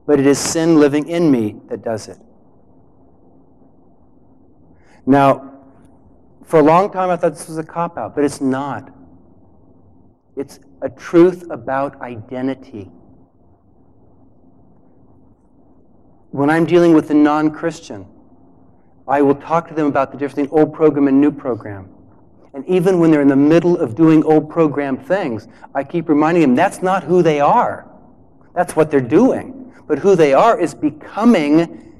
but 0.06 0.20
it 0.20 0.26
is 0.26 0.38
sin 0.38 0.78
living 0.78 1.08
in 1.08 1.30
me 1.30 1.56
that 1.68 1.82
does 1.82 2.06
it. 2.06 2.18
Now, 5.04 5.57
for 6.48 6.60
a 6.60 6.62
long 6.62 6.90
time 6.90 7.10
I 7.10 7.16
thought 7.16 7.34
this 7.34 7.46
was 7.46 7.58
a 7.58 7.62
cop 7.62 7.98
out, 7.98 8.14
but 8.14 8.24
it's 8.24 8.40
not. 8.40 8.90
It's 10.34 10.60
a 10.80 10.88
truth 10.88 11.44
about 11.50 12.00
identity. 12.00 12.90
When 16.30 16.48
I'm 16.48 16.64
dealing 16.64 16.94
with 16.94 17.10
a 17.10 17.14
non 17.14 17.50
Christian, 17.50 18.06
I 19.06 19.20
will 19.20 19.34
talk 19.34 19.68
to 19.68 19.74
them 19.74 19.86
about 19.86 20.10
the 20.10 20.16
difference 20.16 20.48
between 20.48 20.58
old 20.58 20.72
program 20.72 21.06
and 21.06 21.20
new 21.20 21.30
program. 21.30 21.90
And 22.54 22.66
even 22.66 22.98
when 22.98 23.10
they're 23.10 23.22
in 23.22 23.28
the 23.28 23.36
middle 23.36 23.76
of 23.76 23.94
doing 23.94 24.24
old 24.24 24.48
program 24.48 24.96
things, 24.96 25.48
I 25.74 25.84
keep 25.84 26.08
reminding 26.08 26.42
them 26.42 26.54
that's 26.54 26.82
not 26.82 27.04
who 27.04 27.22
they 27.22 27.40
are. 27.40 27.90
That's 28.54 28.74
what 28.74 28.90
they're 28.90 29.00
doing. 29.00 29.74
But 29.86 29.98
who 29.98 30.16
they 30.16 30.32
are 30.32 30.58
is 30.58 30.74
becoming 30.74 31.92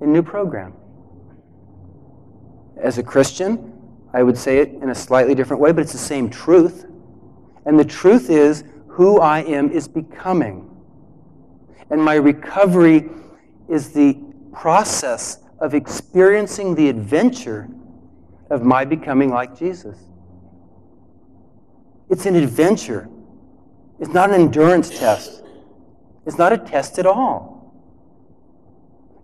a 0.00 0.06
new 0.06 0.22
program. 0.22 0.74
As 2.82 2.98
a 2.98 3.02
Christian, 3.02 3.72
I 4.12 4.22
would 4.22 4.36
say 4.36 4.58
it 4.58 4.70
in 4.70 4.90
a 4.90 4.94
slightly 4.94 5.34
different 5.34 5.62
way, 5.62 5.72
but 5.72 5.82
it's 5.82 5.92
the 5.92 5.98
same 5.98 6.28
truth. 6.28 6.84
And 7.64 7.78
the 7.78 7.84
truth 7.84 8.28
is, 8.28 8.64
who 8.88 9.20
I 9.20 9.40
am 9.44 9.70
is 9.70 9.88
becoming. 9.88 10.68
And 11.90 12.02
my 12.02 12.14
recovery 12.14 13.08
is 13.68 13.92
the 13.92 14.18
process 14.52 15.38
of 15.60 15.74
experiencing 15.74 16.74
the 16.74 16.88
adventure 16.88 17.68
of 18.50 18.64
my 18.64 18.84
becoming 18.84 19.30
like 19.30 19.56
Jesus. 19.56 19.96
It's 22.10 22.26
an 22.26 22.34
adventure. 22.34 23.08
It's 24.00 24.12
not 24.12 24.30
an 24.30 24.40
endurance 24.40 24.90
test. 24.90 25.42
It's 26.26 26.36
not 26.36 26.52
a 26.52 26.58
test 26.58 26.98
at 26.98 27.06
all. 27.06 27.72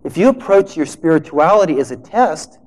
If 0.03 0.17
you 0.17 0.29
approach 0.29 0.77
your 0.77 0.85
spirituality 0.85 1.79
as 1.79 1.91
a 1.91 1.97
test, 1.97 2.57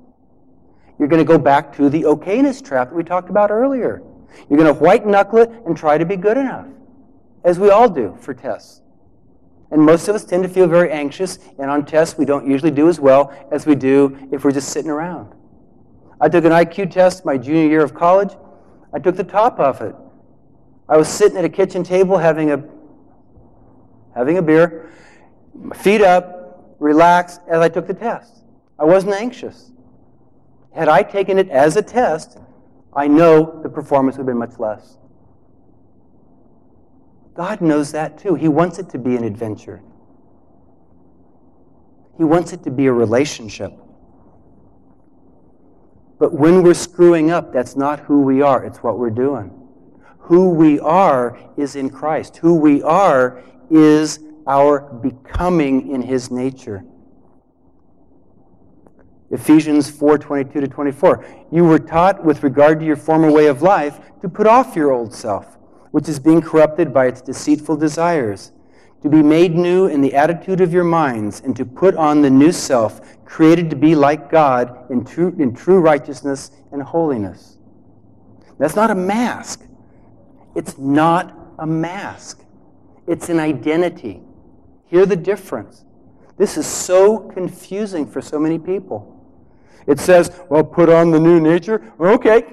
You're 0.99 1.07
going 1.07 1.25
to 1.25 1.27
go 1.27 1.37
back 1.37 1.75
to 1.77 1.89
the 1.89 2.03
okayness 2.03 2.63
trap 2.63 2.89
that 2.89 2.95
we 2.95 3.03
talked 3.03 3.29
about 3.29 3.51
earlier. 3.51 4.01
You're 4.49 4.59
going 4.59 4.73
to 4.73 4.79
white 4.79 5.05
knuckle 5.05 5.39
it 5.39 5.49
and 5.65 5.75
try 5.75 5.97
to 5.97 6.05
be 6.05 6.15
good 6.15 6.37
enough, 6.37 6.67
as 7.43 7.59
we 7.59 7.69
all 7.69 7.89
do 7.89 8.17
for 8.19 8.33
tests. 8.33 8.81
And 9.71 9.81
most 9.81 10.07
of 10.07 10.15
us 10.15 10.23
tend 10.23 10.43
to 10.43 10.49
feel 10.49 10.67
very 10.67 10.91
anxious, 10.91 11.39
and 11.57 11.69
on 11.69 11.85
tests, 11.85 12.17
we 12.17 12.25
don't 12.25 12.47
usually 12.47 12.71
do 12.71 12.89
as 12.89 12.99
well 12.99 13.33
as 13.51 13.65
we 13.65 13.75
do 13.75 14.29
if 14.31 14.43
we're 14.43 14.51
just 14.51 14.69
sitting 14.69 14.91
around. 14.91 15.33
I 16.21 16.29
took 16.29 16.45
an 16.45 16.51
IQ 16.51 16.91
test 16.91 17.25
my 17.25 17.37
junior 17.37 17.67
year 17.67 17.83
of 17.83 17.93
college. 17.93 18.35
I 18.93 18.99
took 18.99 19.15
the 19.15 19.23
top 19.23 19.59
off 19.59 19.81
it. 19.81 19.95
I 20.87 20.95
was 20.95 21.07
sitting 21.09 21.37
at 21.37 21.43
a 21.43 21.49
kitchen 21.49 21.83
table 21.83 22.17
having 22.17 22.51
a 22.51 22.63
having 24.15 24.37
a 24.37 24.41
beer, 24.41 24.91
my 25.53 25.75
feet 25.75 26.01
up, 26.01 26.75
relaxed 26.79 27.41
as 27.49 27.59
I 27.59 27.67
took 27.67 27.87
the 27.87 27.93
test. 27.93 28.43
I 28.77 28.85
wasn't 28.85 29.15
anxious. 29.15 29.72
Had 30.75 30.89
I 30.89 31.03
taken 31.03 31.37
it 31.37 31.49
as 31.49 31.75
a 31.75 31.81
test, 31.81 32.37
I 32.95 33.07
know 33.07 33.59
the 33.61 33.69
performance 33.69 34.17
would 34.17 34.21
have 34.21 34.27
been 34.27 34.37
much 34.37 34.59
less. 34.59 34.97
God 37.35 37.61
knows 37.61 37.91
that 37.91 38.17
too. 38.17 38.35
He 38.35 38.47
wants 38.47 38.79
it 38.79 38.89
to 38.89 38.97
be 38.97 39.15
an 39.15 39.23
adventure. 39.23 39.81
He 42.17 42.23
wants 42.23 42.53
it 42.53 42.63
to 42.63 42.71
be 42.71 42.85
a 42.85 42.93
relationship. 42.93 43.73
But 46.19 46.33
when 46.33 46.61
we're 46.63 46.75
screwing 46.75 47.31
up, 47.31 47.51
that's 47.51 47.75
not 47.75 47.99
who 48.01 48.21
we 48.21 48.41
are, 48.41 48.63
it's 48.63 48.83
what 48.83 48.99
we're 48.99 49.09
doing. 49.09 49.51
Who 50.19 50.49
we 50.49 50.79
are 50.79 51.37
is 51.57 51.75
in 51.75 51.89
Christ. 51.89 52.37
Who 52.37 52.55
we 52.55 52.81
are 52.83 53.43
is 53.69 54.19
our 54.47 54.81
becoming 54.81 55.91
in 55.91 56.01
his 56.01 56.31
nature. 56.31 56.85
Ephesians 59.33 59.89
4 59.89 60.19
22 60.19 60.61
to 60.61 60.67
24. 60.67 61.25
You 61.51 61.65
were 61.65 61.79
taught 61.79 62.23
with 62.23 62.43
regard 62.43 62.79
to 62.79 62.85
your 62.85 62.95
former 62.95 63.31
way 63.31 63.47
of 63.47 63.63
life 63.63 63.99
to 64.21 64.29
put 64.29 64.45
off 64.45 64.75
your 64.75 64.91
old 64.91 65.11
self, 65.11 65.57
which 65.89 66.07
is 66.07 66.19
being 66.19 66.39
corrupted 66.39 66.93
by 66.93 67.07
its 67.07 67.19
deceitful 67.19 67.77
desires, 67.77 68.51
to 69.01 69.09
be 69.09 69.23
made 69.23 69.55
new 69.55 69.87
in 69.87 70.01
the 70.01 70.13
attitude 70.13 70.61
of 70.61 70.71
your 70.71 70.83
minds, 70.83 71.41
and 71.41 71.55
to 71.55 71.65
put 71.65 71.95
on 71.95 72.21
the 72.21 72.29
new 72.29 72.51
self, 72.51 73.01
created 73.25 73.71
to 73.71 73.75
be 73.75 73.95
like 73.95 74.29
God 74.29 74.91
in 74.91 75.03
true, 75.03 75.35
in 75.39 75.55
true 75.55 75.79
righteousness 75.79 76.51
and 76.71 76.83
holiness. 76.83 77.57
That's 78.59 78.75
not 78.75 78.91
a 78.91 78.95
mask. 78.95 79.63
It's 80.55 80.77
not 80.77 81.35
a 81.57 81.65
mask. 81.65 82.45
It's 83.07 83.29
an 83.29 83.39
identity. 83.39 84.21
Hear 84.85 85.07
the 85.07 85.15
difference. 85.15 85.85
This 86.37 86.55
is 86.55 86.67
so 86.67 87.17
confusing 87.17 88.05
for 88.05 88.21
so 88.21 88.37
many 88.37 88.59
people. 88.59 89.09
It 89.87 89.99
says, 89.99 90.39
well, 90.49 90.63
put 90.63 90.89
on 90.89 91.11
the 91.11 91.19
new 91.19 91.39
nature. 91.39 91.93
Okay. 91.99 92.45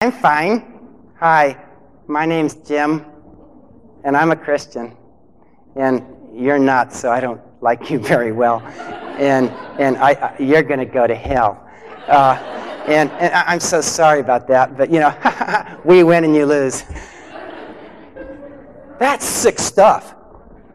I'm 0.00 0.12
fine. 0.12 0.74
Hi, 1.18 1.56
my 2.08 2.26
name's 2.26 2.56
Jim, 2.56 3.06
and 4.04 4.14
I'm 4.14 4.32
a 4.32 4.36
Christian. 4.36 4.94
And 5.76 6.04
you're 6.34 6.58
not, 6.58 6.92
so 6.92 7.10
I 7.10 7.20
don't 7.20 7.40
like 7.62 7.88
you 7.90 7.98
very 8.14 8.32
well. 8.32 8.60
And, 9.18 9.48
and 9.80 9.96
I, 9.96 10.10
I 10.10 10.36
you're 10.42 10.62
going 10.62 10.80
to 10.80 10.84
go 10.84 11.06
to 11.06 11.14
hell. 11.14 11.66
Uh, 12.06 12.34
and, 12.86 13.10
and 13.12 13.32
I'm 13.32 13.60
so 13.60 13.80
sorry 13.80 14.20
about 14.20 14.46
that, 14.48 14.76
but 14.76 14.90
you 14.90 15.00
know, 15.00 15.16
we 15.84 16.02
win 16.02 16.24
and 16.24 16.34
you 16.34 16.44
lose. 16.44 16.84
That's 18.98 19.24
sick 19.24 19.58
stuff. 19.58 20.14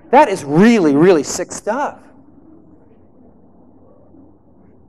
That 0.10 0.27
is 0.27 0.43
really, 0.43 0.95
really 0.95 1.23
sick 1.23 1.51
stuff. 1.51 1.99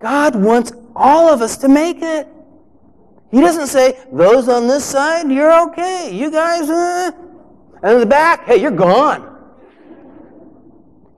God 0.01 0.35
wants 0.35 0.73
all 0.97 1.33
of 1.33 1.43
us 1.43 1.57
to 1.59 1.69
make 1.69 2.03
it. 2.03 2.27
He 3.31 3.41
doesn't 3.41 3.69
say, 3.69 3.97
those 4.13 4.49
on 4.49 4.67
this 4.67 4.85
side, 4.85 5.31
you're 5.31 5.69
okay. 5.69 6.11
You 6.13 6.31
guys, 6.31 6.69
uh, 6.69 7.13
and 7.83 7.93
in 7.93 8.01
the 8.01 8.07
back, 8.07 8.45
hey, 8.47 8.57
you're 8.57 8.71
gone. 8.71 9.29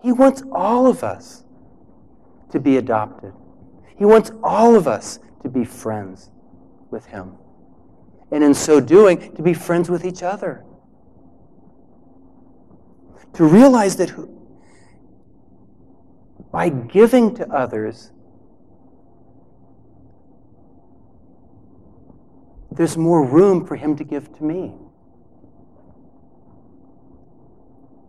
He 0.03 0.13
wants 0.13 0.43
all 0.53 0.87
of 0.87 1.03
us 1.03 1.45
to 2.51 2.61
be 2.61 2.77
adopted. 2.77 3.33
He 3.97 4.05
wants 4.05 4.33
all 4.43 4.75
of 4.75 4.87
us 4.87 5.21
to 5.43 5.49
be 5.49 5.65
friends 5.65 6.31
with 6.91 7.07
Him. 7.07 7.37
And 8.31 8.43
in 8.43 8.53
so 8.53 8.81
doing, 8.81 9.35
to 9.37 9.43
be 9.43 9.55
friends 9.55 9.89
with 9.89 10.05
each 10.05 10.23
other. 10.23 10.65
To 13.35 13.45
realize 13.45 13.97
that 13.97 14.13
by 16.51 16.69
giving 16.69 17.35
to 17.37 17.49
others, 17.49 18.11
there's 22.77 22.97
more 22.97 23.25
room 23.25 23.67
for 23.67 23.77
Him 23.77 23.97
to 23.97 24.05
give 24.05 24.33
to 24.39 24.45
me. 24.45 24.75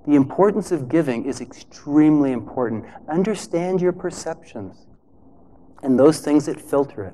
The 0.06 0.16
importance 0.16 0.72
of 0.72 0.90
giving 0.90 1.26
is 1.26 1.40
extremely 1.40 2.32
important. 2.34 2.86
Understand 3.08 3.82
your 3.82 3.94
perceptions 3.94 4.86
and 5.82 5.98
those 5.98 6.20
things 6.20 6.46
that 6.48 6.60
filter 6.60 7.06
it. 7.06 7.14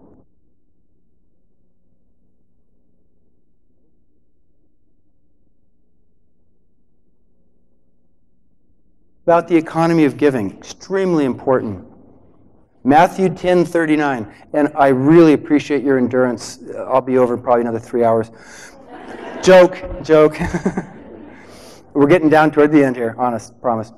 About 9.23 9.47
the 9.47 9.55
economy 9.55 10.05
of 10.05 10.17
giving, 10.17 10.57
extremely 10.57 11.25
important. 11.25 11.88
Matthew 12.83 13.29
10 13.29 13.65
39. 13.65 14.33
And 14.53 14.71
I 14.75 14.87
really 14.87 15.33
appreciate 15.33 15.83
your 15.83 15.97
endurance. 15.97 16.59
Uh, 16.73 16.83
I'll 16.83 17.01
be 17.01 17.17
over 17.17 17.37
probably 17.37 17.61
another 17.61 17.79
three 17.79 18.03
hours. 18.03 18.31
joke, 19.43 19.83
joke. 20.03 20.37
We're 21.93 22.07
getting 22.07 22.29
down 22.29 22.51
toward 22.51 22.71
the 22.71 22.83
end 22.83 22.95
here, 22.95 23.15
honest, 23.17 23.59
promise. 23.61 23.91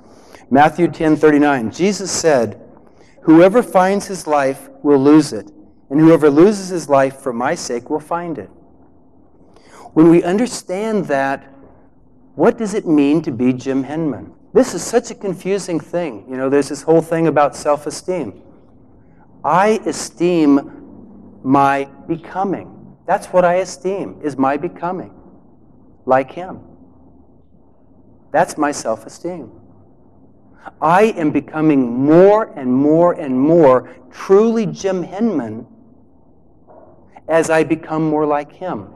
Matthew 0.50 0.88
10 0.88 1.16
39. 1.16 1.72
Jesus 1.72 2.12
said, 2.12 2.60
Whoever 3.22 3.62
finds 3.62 4.08
his 4.08 4.26
life 4.26 4.70
will 4.82 5.00
lose 5.00 5.32
it, 5.32 5.52
and 5.90 6.00
whoever 6.00 6.30
loses 6.30 6.70
his 6.70 6.90
life 6.90 7.18
for 7.18 7.32
my 7.32 7.54
sake 7.54 7.90
will 7.90 8.00
find 8.00 8.40
it. 8.40 8.50
When 9.94 10.10
we 10.10 10.24
understand 10.24 11.06
that, 11.06 11.54
what 12.36 12.58
does 12.58 12.74
it 12.74 12.88
mean 12.88 13.22
to 13.24 13.32
be 13.32 13.54
Jim 13.54 13.84
Henman? 13.84 14.34
This 14.54 14.74
is 14.74 14.82
such 14.82 15.12
a 15.12 15.16
confusing 15.16 15.80
thing. 15.80 16.26
You 16.30 16.38
know, 16.38 16.50
there's 16.50 16.70
this 16.70 16.82
whole 16.82 17.02
thing 17.02 17.28
about 17.28 17.56
self 17.56 17.86
esteem. 17.86 18.42
I 19.44 19.80
esteem 19.86 21.40
my 21.44 21.86
becoming. 22.08 22.96
That's 23.08 23.28
what 23.28 23.44
I 23.44 23.56
esteem, 23.56 24.20
is 24.24 24.38
my 24.38 24.58
becoming, 24.58 25.14
like 26.06 26.32
Him. 26.32 26.60
That's 28.32 28.58
my 28.58 28.72
self 28.72 29.06
esteem. 29.06 29.52
I 30.82 31.06
am 31.18 31.32
becoming 31.32 32.06
more 32.06 32.54
and 32.58 32.72
more 32.72 33.14
and 33.14 33.40
more 33.40 33.96
truly 34.12 34.68
Jim 34.68 35.04
Henman 35.04 35.66
as 37.28 37.50
I 37.50 37.64
become 37.64 38.04
more 38.04 38.26
like 38.26 38.52
Him. 38.52 38.90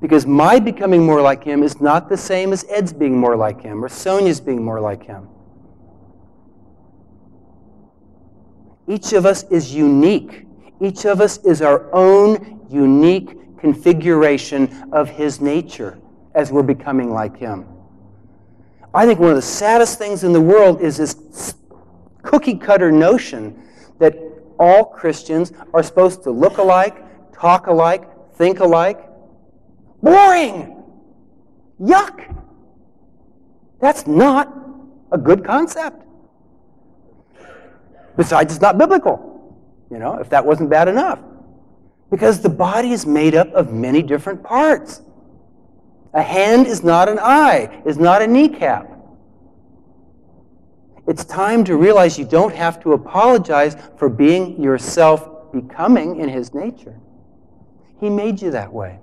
Because 0.00 0.26
my 0.26 0.58
becoming 0.58 1.06
more 1.06 1.22
like 1.22 1.44
Him 1.44 1.62
is 1.62 1.80
not 1.80 2.08
the 2.08 2.16
same 2.16 2.52
as 2.52 2.64
Ed's 2.68 2.92
being 2.92 3.18
more 3.18 3.36
like 3.36 3.62
Him 3.62 3.84
or 3.84 3.88
Sonia's 3.88 4.40
being 4.40 4.62
more 4.62 4.80
like 4.80 5.04
Him. 5.04 5.28
Each 8.88 9.12
of 9.12 9.26
us 9.26 9.44
is 9.44 9.74
unique. 9.74 10.46
Each 10.80 11.04
of 11.04 11.20
us 11.20 11.38
is 11.38 11.62
our 11.62 11.92
own 11.94 12.66
unique 12.70 13.58
configuration 13.58 14.90
of 14.92 15.08
His 15.08 15.40
nature 15.40 15.98
as 16.34 16.52
we're 16.52 16.62
becoming 16.62 17.12
like 17.12 17.36
Him. 17.36 17.66
I 18.94 19.06
think 19.06 19.18
one 19.18 19.30
of 19.30 19.36
the 19.36 19.42
saddest 19.42 19.98
things 19.98 20.24
in 20.24 20.32
the 20.32 20.40
world 20.40 20.80
is 20.80 20.96
this 20.96 21.54
cookie 22.22 22.56
cutter 22.56 22.92
notion 22.92 23.62
that 23.98 24.16
all 24.58 24.84
Christians 24.84 25.52
are 25.74 25.82
supposed 25.82 26.22
to 26.22 26.30
look 26.30 26.58
alike, 26.58 26.96
talk 27.34 27.66
alike, 27.66 28.08
think 28.34 28.60
alike. 28.60 29.08
Boring! 30.02 30.82
Yuck! 31.80 32.34
That's 33.80 34.06
not 34.06 34.52
a 35.12 35.18
good 35.18 35.44
concept. 35.44 36.05
Besides, 38.16 38.54
it's 38.54 38.62
not 38.62 38.78
biblical. 38.78 39.32
You 39.90 39.98
know, 39.98 40.14
if 40.14 40.28
that 40.30 40.44
wasn't 40.44 40.70
bad 40.70 40.88
enough. 40.88 41.20
Because 42.10 42.40
the 42.40 42.48
body 42.48 42.92
is 42.92 43.06
made 43.06 43.34
up 43.34 43.52
of 43.52 43.72
many 43.72 44.02
different 44.02 44.42
parts. 44.42 45.02
A 46.14 46.22
hand 46.22 46.66
is 46.66 46.82
not 46.82 47.08
an 47.08 47.18
eye, 47.18 47.82
is 47.84 47.98
not 47.98 48.22
a 48.22 48.26
kneecap. 48.26 48.90
It's 51.06 51.24
time 51.24 51.62
to 51.64 51.76
realize 51.76 52.18
you 52.18 52.24
don't 52.24 52.54
have 52.54 52.82
to 52.82 52.94
apologize 52.94 53.76
for 53.96 54.08
being 54.08 54.60
yourself 54.60 55.52
becoming 55.52 56.20
in 56.20 56.28
His 56.28 56.52
nature. 56.54 56.98
He 58.00 58.10
made 58.10 58.42
you 58.42 58.50
that 58.50 58.72
way. 58.72 58.98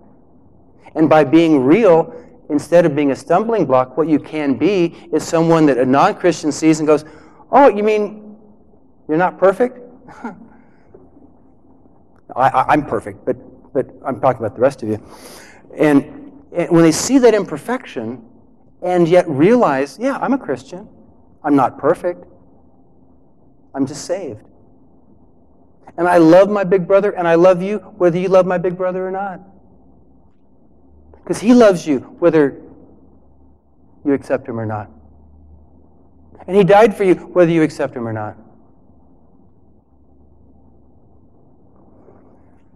And 0.95 1.09
by 1.09 1.23
being 1.23 1.63
real, 1.63 2.13
instead 2.49 2.85
of 2.85 2.95
being 2.95 3.11
a 3.11 3.15
stumbling 3.15 3.65
block, 3.65 3.97
what 3.97 4.07
you 4.07 4.19
can 4.19 4.55
be 4.55 5.07
is 5.13 5.23
someone 5.23 5.65
that 5.67 5.77
a 5.77 5.85
non 5.85 6.15
Christian 6.15 6.51
sees 6.51 6.79
and 6.79 6.87
goes, 6.87 7.05
Oh, 7.51 7.69
you 7.69 7.83
mean 7.83 8.32
You're 9.07 9.17
not 9.17 9.37
perfect? 9.37 9.79
I, 12.35 12.73
am 12.73 12.85
perfect, 12.85 13.25
but, 13.25 13.35
but 13.73 13.87
I'm 14.05 14.19
talking 14.19 14.43
about 14.43 14.55
the 14.55 14.61
rest 14.61 14.81
of 14.83 14.89
you. 14.89 15.03
And, 15.77 16.31
and 16.51 16.69
when 16.71 16.83
they 16.83 16.91
see 16.91 17.17
that 17.19 17.33
imperfection 17.33 18.23
and 18.81 19.07
yet 19.07 19.27
realize, 19.29 19.97
yeah, 19.99 20.17
I'm 20.17 20.33
a 20.33 20.37
Christian, 20.37 20.87
I'm 21.43 21.55
not 21.55 21.77
perfect, 21.77 22.25
I'm 23.75 23.85
just 23.85 24.05
saved. 24.05 24.43
And 25.97 26.07
I 26.07 26.17
love 26.17 26.49
my 26.49 26.63
big 26.63 26.87
brother, 26.87 27.11
and 27.11 27.27
I 27.27 27.35
love 27.35 27.61
you 27.61 27.77
whether 27.97 28.17
you 28.17 28.29
love 28.29 28.45
my 28.45 28.57
big 28.57 28.77
brother 28.77 29.07
or 29.07 29.11
not. 29.11 29.41
Because 31.23 31.39
he 31.39 31.53
loves 31.53 31.85
you 31.85 31.99
whether 32.19 32.61
you 34.03 34.13
accept 34.13 34.47
him 34.47 34.59
or 34.59 34.65
not. 34.65 34.89
And 36.47 36.57
he 36.57 36.63
died 36.63 36.95
for 36.97 37.03
you 37.03 37.13
whether 37.15 37.51
you 37.51 37.63
accept 37.63 37.95
him 37.95 38.07
or 38.07 38.13
not. 38.13 38.35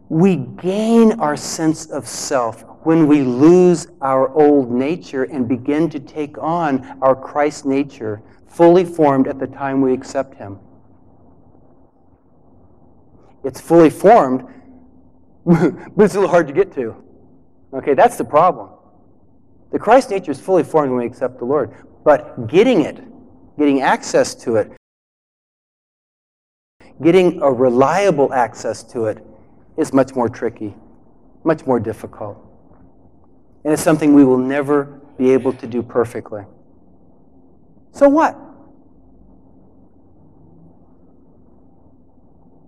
We 0.09 0.37
gain 0.37 1.19
our 1.19 1.35
sense 1.35 1.87
of 1.87 2.07
self 2.07 2.63
when 2.83 3.07
we 3.07 3.23
lose 3.23 3.87
our 4.01 4.29
old 4.29 4.71
nature 4.71 5.23
and 5.23 5.47
begin 5.47 5.89
to 5.89 5.99
take 5.99 6.37
on 6.37 6.97
our 7.01 7.15
Christ 7.15 7.65
nature, 7.65 8.21
fully 8.47 8.85
formed 8.85 9.27
at 9.27 9.39
the 9.39 9.47
time 9.47 9.81
we 9.81 9.93
accept 9.93 10.35
him. 10.35 10.59
It's 13.43 13.59
fully 13.59 13.89
formed, 13.89 14.45
but 15.45 15.73
it's 15.97 16.15
a 16.15 16.19
little 16.19 16.29
hard 16.29 16.47
to 16.47 16.53
get 16.53 16.73
to. 16.75 16.95
Okay, 17.73 17.93
that's 17.93 18.17
the 18.17 18.23
problem. 18.23 18.69
The 19.71 19.79
Christ 19.79 20.09
nature 20.09 20.31
is 20.31 20.39
fully 20.39 20.63
formed 20.63 20.91
when 20.91 20.99
we 20.99 21.05
accept 21.05 21.39
the 21.39 21.45
Lord, 21.45 21.73
but 22.05 22.47
getting 22.47 22.81
it, 22.81 23.03
getting 23.59 23.81
access 23.81 24.33
to 24.35 24.55
it, 24.55 24.71
getting 27.03 27.41
a 27.41 27.51
reliable 27.51 28.33
access 28.33 28.81
to 28.83 29.07
it 29.07 29.21
is 29.77 29.93
much 29.93 30.15
more 30.15 30.27
tricky, 30.27 30.73
much 31.43 31.65
more 31.65 31.79
difficult. 31.79 32.37
And 33.63 33.73
it's 33.73 33.81
something 33.81 34.13
we 34.13 34.25
will 34.25 34.37
never 34.37 34.99
be 35.17 35.31
able 35.31 35.53
to 35.53 35.67
do 35.67 35.83
perfectly. 35.83 36.43
So 37.91 38.09
what? 38.09 38.37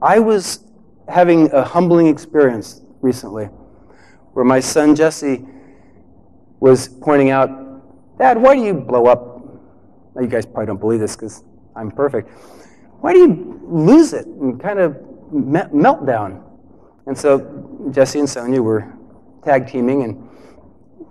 I 0.02 0.19
was 0.19 0.63
having 1.08 1.52
a 1.52 1.63
humbling 1.63 2.08
experience 2.08 2.82
recently 3.02 3.45
where 4.34 4.45
my 4.45 4.60
son 4.60 4.95
Jesse 4.95 5.45
was 6.60 6.88
pointing 6.88 7.30
out, 7.30 7.50
Dad, 8.17 8.41
why 8.41 8.56
do 8.56 8.63
you 8.63 8.74
blow 8.74 9.08
up? 9.08 9.41
Now, 10.15 10.22
you 10.22 10.28
guys 10.28 10.45
probably 10.45 10.67
don't 10.67 10.80
believe 10.80 11.00
this 11.00 11.15
because 11.15 11.43
I'm 11.76 11.91
perfect. 11.91 12.30
Why 13.02 13.13
do 13.13 13.19
you 13.19 13.62
lose 13.63 14.13
it 14.13 14.26
and 14.26 14.60
kind 14.60 14.80
of 14.80 14.98
me- 15.32 15.62
melt 15.72 16.06
down? 16.06 16.43
And 17.10 17.17
so 17.17 17.89
Jesse 17.89 18.19
and 18.19 18.30
Sonia 18.30 18.62
were 18.62 18.93
tag 19.43 19.67
teaming 19.67 20.04
and 20.04 20.30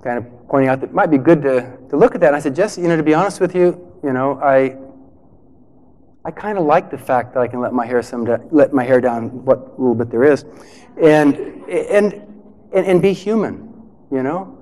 kind 0.05 0.17
of 0.17 0.49
pointing 0.49 0.69
out 0.69 0.79
that 0.81 0.91
it 0.91 0.95
might 0.95 1.11
be 1.11 1.19
good 1.19 1.43
to, 1.43 1.77
to 1.91 1.97
look 1.97 2.15
at 2.15 2.21
that. 2.21 2.29
And 2.29 2.37
I 2.37 2.39
said, 2.39 2.55
Jesse, 2.55 2.81
you 2.81 2.87
know, 2.87 2.97
to 2.97 3.03
be 3.03 3.15
honest 3.15 3.41
with 3.41 3.53
you, 3.53 3.85
you 4.05 4.13
know, 4.13 4.39
I 4.39 4.77
I 6.25 6.31
kind 6.31 6.57
of 6.57 6.65
like 6.67 6.93
the 6.93 6.99
fact 6.99 7.35
that 7.35 7.41
I 7.41 7.49
can 7.49 7.61
let 7.61 7.73
my 7.73 7.85
hair 7.85 8.01
some 8.01 8.25
let 8.53 8.73
my 8.73 8.85
hair 8.85 9.01
down 9.01 9.45
what 9.45 9.77
little 9.81 9.97
bit 9.97 10.09
there 10.09 10.23
is, 10.23 10.45
and 11.03 11.35
and 11.69 12.13
and, 12.73 12.87
and 12.87 13.03
be 13.03 13.13
human. 13.13 13.83
You 14.13 14.23
know, 14.23 14.57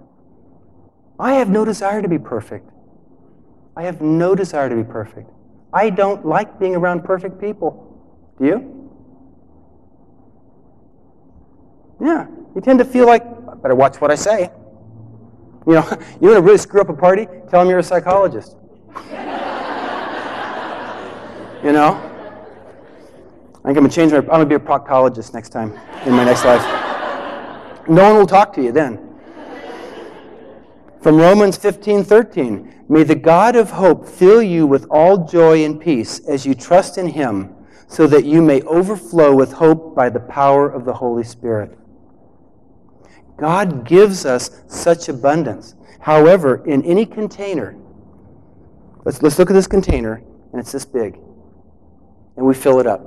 I 1.21 1.35
have 1.35 1.51
no 1.51 1.67
desire 1.67 2.01
to 2.01 2.09
be 2.09 2.19
perfect. 2.19 2.67
I 3.77 3.83
have 3.83 4.01
no 4.01 4.35
desire 4.35 4.71
to 4.71 4.77
be 4.77 4.85
perfect. 4.85 5.29
I 5.71 5.91
don't 5.91 6.25
like 6.25 6.59
being 6.59 6.77
around 6.77 7.05
perfect 7.05 7.39
people. 7.39 7.73
Do 8.39 8.47
you? 8.47 8.76
Yeah, 12.01 12.27
you 12.55 12.61
tend 12.61 12.79
to 12.79 12.85
feel 12.85 13.07
like 13.07 13.23
I 13.23 13.55
better 13.55 13.75
watch 13.75 14.01
what 14.01 14.11
I 14.11 14.15
say. 14.15 14.51
You 15.67 15.75
know, 15.75 15.89
you 16.21 16.29
want 16.29 16.37
to 16.37 16.43
really 16.43 16.59
screw 16.59 16.81
up 16.81 16.89
a 16.89 16.95
party? 16.95 17.27
Tell 17.51 17.61
them 17.61 17.69
you're 17.69 17.81
a 17.81 17.83
psychologist. 17.83 18.57
You 21.65 21.73
know? 21.73 21.95
I 21.95 23.71
think 23.71 23.79
I'm 23.79 23.83
gonna 23.83 23.89
change 23.89 24.13
my. 24.13 24.19
I'm 24.19 24.27
gonna 24.27 24.47
be 24.47 24.55
a 24.55 24.59
proctologist 24.61 25.35
next 25.35 25.49
time 25.49 25.73
in 26.05 26.13
my 26.13 26.23
next 26.23 26.45
life. 26.45 26.63
No 27.89 28.05
one 28.05 28.19
will 28.19 28.27
talk 28.27 28.53
to 28.53 28.63
you 28.63 28.71
then. 28.71 29.01
From 31.01 31.17
Romans 31.17 31.57
15 31.57 32.05
13, 32.05 32.85
may 32.89 33.03
the 33.03 33.17
God 33.17 33.57
of 33.57 33.71
hope 33.71 34.07
fill 34.07 34.41
you 34.41 34.65
with 34.65 34.87
all 34.91 35.27
joy 35.27 35.65
and 35.65 35.81
peace 35.81 36.21
as 36.29 36.47
you 36.47 36.55
trust 36.55 36.99
in 36.99 37.09
him, 37.09 37.53
so 37.89 38.07
that 38.07 38.25
you 38.25 38.41
may 38.41 38.63
overflow 38.63 39.35
with 39.35 39.53
hope 39.55 39.97
by 39.97 40.09
the 40.09 40.21
power 40.21 40.69
of 40.69 40.85
the 40.85 40.95
Holy 40.95 41.25
Spirit. 41.25 41.77
God 43.39 43.87
gives 43.87 44.25
us 44.25 44.63
such 44.67 45.09
abundance. 45.09 45.75
However, 46.01 46.65
in 46.67 46.83
any 46.85 47.05
container, 47.05 47.77
let's, 49.05 49.23
let's 49.23 49.39
look 49.39 49.51
at 49.51 49.55
this 49.55 49.67
container, 49.67 50.23
and 50.53 50.61
it's 50.61 50.73
this 50.73 50.85
big 50.85 51.19
and 52.37 52.47
we 52.47 52.55
fill 52.55 52.79
it 52.81 52.87
up. 52.87 53.01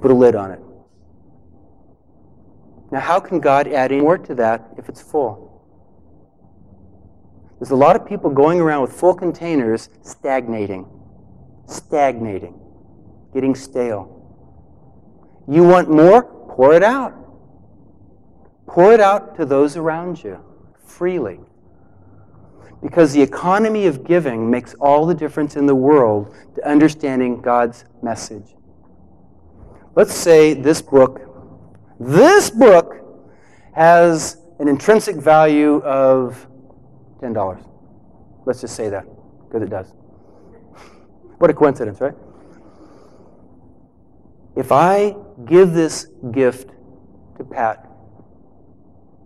Put 0.00 0.10
a 0.10 0.14
lid 0.14 0.34
on 0.34 0.50
it. 0.50 0.60
Now, 2.90 3.00
how 3.00 3.20
can 3.20 3.40
God 3.40 3.68
add 3.68 3.92
any 3.92 4.00
more 4.00 4.18
to 4.18 4.34
that 4.34 4.70
if 4.76 4.88
it's 4.88 5.00
full? 5.00 5.50
There's 7.58 7.70
a 7.70 7.76
lot 7.76 7.96
of 7.96 8.06
people 8.06 8.30
going 8.30 8.60
around 8.60 8.82
with 8.82 8.92
full 8.92 9.14
containers 9.14 9.88
stagnating, 10.02 10.86
stagnating, 11.66 12.58
getting 13.32 13.54
stale. 13.54 14.18
You 15.48 15.62
want 15.62 15.90
more? 15.90 16.24
Pour 16.24 16.74
it 16.74 16.82
out. 16.82 17.14
Pour 18.72 18.94
it 18.94 19.00
out 19.00 19.36
to 19.36 19.44
those 19.44 19.76
around 19.76 20.24
you 20.24 20.42
freely. 20.82 21.38
Because 22.82 23.12
the 23.12 23.20
economy 23.20 23.84
of 23.84 24.02
giving 24.02 24.50
makes 24.50 24.72
all 24.80 25.04
the 25.04 25.14
difference 25.14 25.56
in 25.56 25.66
the 25.66 25.74
world 25.74 26.34
to 26.54 26.66
understanding 26.66 27.42
God's 27.42 27.84
message. 28.02 28.54
Let's 29.94 30.14
say 30.14 30.54
this 30.54 30.80
book, 30.80 31.20
this 32.00 32.48
book 32.48 32.94
has 33.74 34.38
an 34.58 34.68
intrinsic 34.68 35.16
value 35.16 35.82
of 35.82 36.46
$10. 37.20 37.62
Let's 38.46 38.62
just 38.62 38.74
say 38.74 38.88
that, 38.88 39.04
because 39.48 39.60
it 39.60 39.68
does. 39.68 39.92
What 41.36 41.50
a 41.50 41.54
coincidence, 41.54 42.00
right? 42.00 42.14
If 44.56 44.72
I 44.72 45.14
give 45.44 45.74
this 45.74 46.06
gift 46.30 46.70
to 47.36 47.44
Pat 47.44 47.91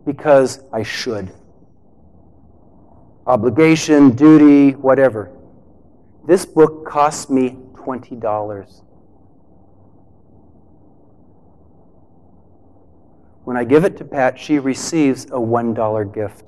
because 0.07 0.61
I 0.73 0.85
should, 0.85 1.33
obligation, 3.27 4.11
duty, 4.11 4.71
whatever. 4.71 5.37
This 6.27 6.47
book 6.47 6.87
cost 6.87 7.29
me 7.29 7.59
$20. 7.73 8.83
When 13.45 13.57
I 13.57 13.65
give 13.65 13.85
it 13.85 13.97
to 13.99 14.05
Pat, 14.05 14.39
she 14.39 14.59
receives 14.59 15.27
a 15.27 15.39
$1 15.39 16.15
gift. 16.15 16.45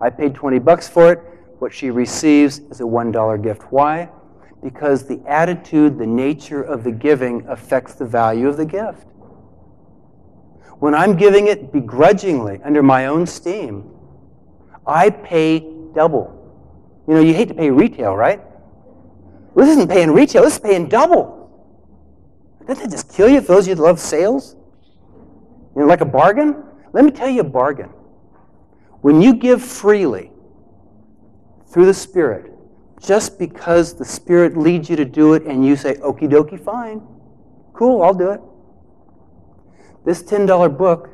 I 0.00 0.10
paid 0.10 0.34
20 0.34 0.58
bucks 0.60 0.88
for 0.88 1.12
it. 1.12 1.18
What 1.58 1.72
she 1.72 1.90
receives 1.90 2.58
is 2.58 2.80
a 2.80 2.84
$1 2.84 3.42
gift. 3.42 3.62
Why? 3.72 4.08
Because 4.62 5.06
the 5.06 5.20
attitude, 5.26 5.98
the 5.98 6.06
nature 6.06 6.62
of 6.62 6.84
the 6.84 6.92
giving 6.92 7.44
affects 7.48 7.94
the 7.94 8.04
value 8.04 8.48
of 8.48 8.56
the 8.56 8.64
gift. 8.64 9.06
When 10.78 10.94
I'm 10.94 11.16
giving 11.16 11.48
it 11.48 11.72
begrudgingly, 11.72 12.60
under 12.64 12.82
my 12.82 13.06
own 13.06 13.26
steam, 13.26 13.90
I 14.86 15.10
pay 15.10 15.60
double. 15.94 16.34
You 17.08 17.14
know, 17.14 17.20
you 17.20 17.34
hate 17.34 17.48
to 17.48 17.54
pay 17.54 17.70
retail, 17.70 18.16
right? 18.16 18.40
Well, 19.54 19.66
this 19.66 19.76
isn't 19.76 19.90
paying 19.90 20.12
retail, 20.12 20.42
this 20.42 20.54
is 20.54 20.60
paying 20.60 20.88
double. 20.88 21.36
Doesn't 22.66 22.84
that 22.84 22.90
just 22.90 23.12
kill 23.12 23.28
you 23.28 23.40
those 23.40 23.64
of 23.64 23.68
you 23.70 23.74
that 23.74 23.82
love 23.82 23.98
sales? 23.98 24.54
You 25.74 25.82
know, 25.82 25.86
like 25.86 26.00
a 26.00 26.06
bargain? 26.06 26.62
Let 26.92 27.04
me 27.04 27.10
tell 27.10 27.28
you 27.28 27.40
a 27.40 27.44
bargain. 27.44 27.88
When 29.00 29.20
you 29.22 29.34
give 29.34 29.62
freely 29.62 30.30
through 31.72 31.86
the 31.86 31.94
Spirit, 31.94 32.52
just 33.00 33.38
because 33.38 33.94
the 33.94 34.04
Spirit 34.04 34.56
leads 34.56 34.90
you 34.90 34.96
to 34.96 35.04
do 35.04 35.34
it 35.34 35.44
and 35.44 35.64
you 35.64 35.76
say, 35.76 35.94
okie 35.94 36.28
dokie, 36.28 36.62
fine, 36.62 37.00
cool, 37.72 38.02
I'll 38.02 38.14
do 38.14 38.30
it. 38.30 38.40
This 40.08 40.22
$10 40.22 40.78
book 40.78 41.10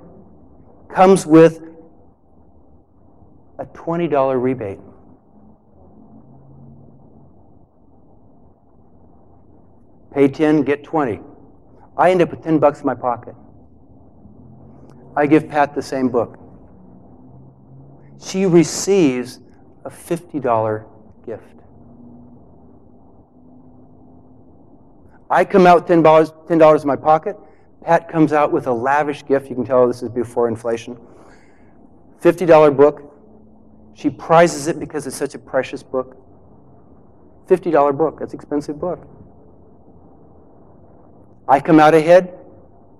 comes 0.88 1.26
with 1.26 1.60
a 3.58 3.66
$20 3.66 4.40
rebate. 4.40 4.78
Pay 10.12 10.28
10, 10.28 10.62
get 10.62 10.84
20. 10.84 11.18
I 11.96 12.12
end 12.12 12.22
up 12.22 12.30
with 12.30 12.44
10 12.44 12.60
bucks 12.60 12.82
in 12.82 12.86
my 12.86 12.94
pocket. 12.94 13.34
I 15.16 15.26
give 15.26 15.48
Pat 15.48 15.74
the 15.74 15.82
same 15.82 16.08
book. 16.08 16.38
She 18.24 18.46
receives 18.46 19.40
a 19.84 19.90
$50 19.90 20.86
gift. 21.26 21.42
I 25.28 25.44
come 25.44 25.66
out 25.66 25.88
$10, 25.88 26.00
$10 26.46 26.80
in 26.80 26.86
my 26.86 26.94
pocket. 26.94 27.36
Pat 27.84 28.08
comes 28.08 28.32
out 28.32 28.50
with 28.50 28.66
a 28.66 28.72
lavish 28.72 29.26
gift. 29.26 29.50
You 29.50 29.54
can 29.54 29.64
tell 29.64 29.86
this 29.86 30.02
is 30.02 30.08
before 30.08 30.48
inflation. 30.48 30.98
$50 32.22 32.76
book. 32.76 33.12
She 33.94 34.08
prizes 34.08 34.66
it 34.66 34.80
because 34.80 35.06
it's 35.06 35.16
such 35.16 35.34
a 35.34 35.38
precious 35.38 35.82
book. 35.82 36.16
$50 37.46 37.96
book. 37.96 38.18
That's 38.18 38.32
an 38.32 38.38
expensive 38.38 38.80
book. 38.80 39.06
I 41.46 41.60
come 41.60 41.78
out 41.78 41.94
ahead. 41.94 42.38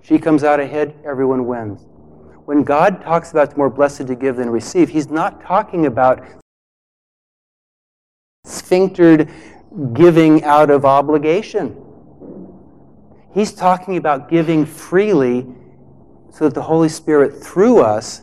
She 0.01 0.19
comes 0.19 0.43
out 0.43 0.59
ahead. 0.59 0.93
Everyone 1.03 1.47
wins. 1.47 1.87
When 2.45 2.63
God 2.63 3.01
talks 3.01 3.31
about 3.31 3.49
it's 3.49 3.57
more 3.57 3.71
blessed 3.71 4.05
to 4.05 4.15
give 4.15 4.35
than 4.35 4.51
receive, 4.51 4.89
He's 4.89 5.09
not 5.09 5.41
talking 5.41 5.87
about 5.87 6.23
sphinctered 8.45 9.31
giving 9.93 10.43
out 10.43 10.69
of 10.69 10.85
obligation. 10.85 11.84
He's 13.35 13.51
talking 13.51 13.97
about 13.97 14.29
giving 14.29 14.65
freely 14.65 15.45
so 16.31 16.45
that 16.45 16.53
the 16.53 16.61
Holy 16.61 16.87
Spirit, 16.87 17.43
through 17.43 17.81
us, 17.81 18.21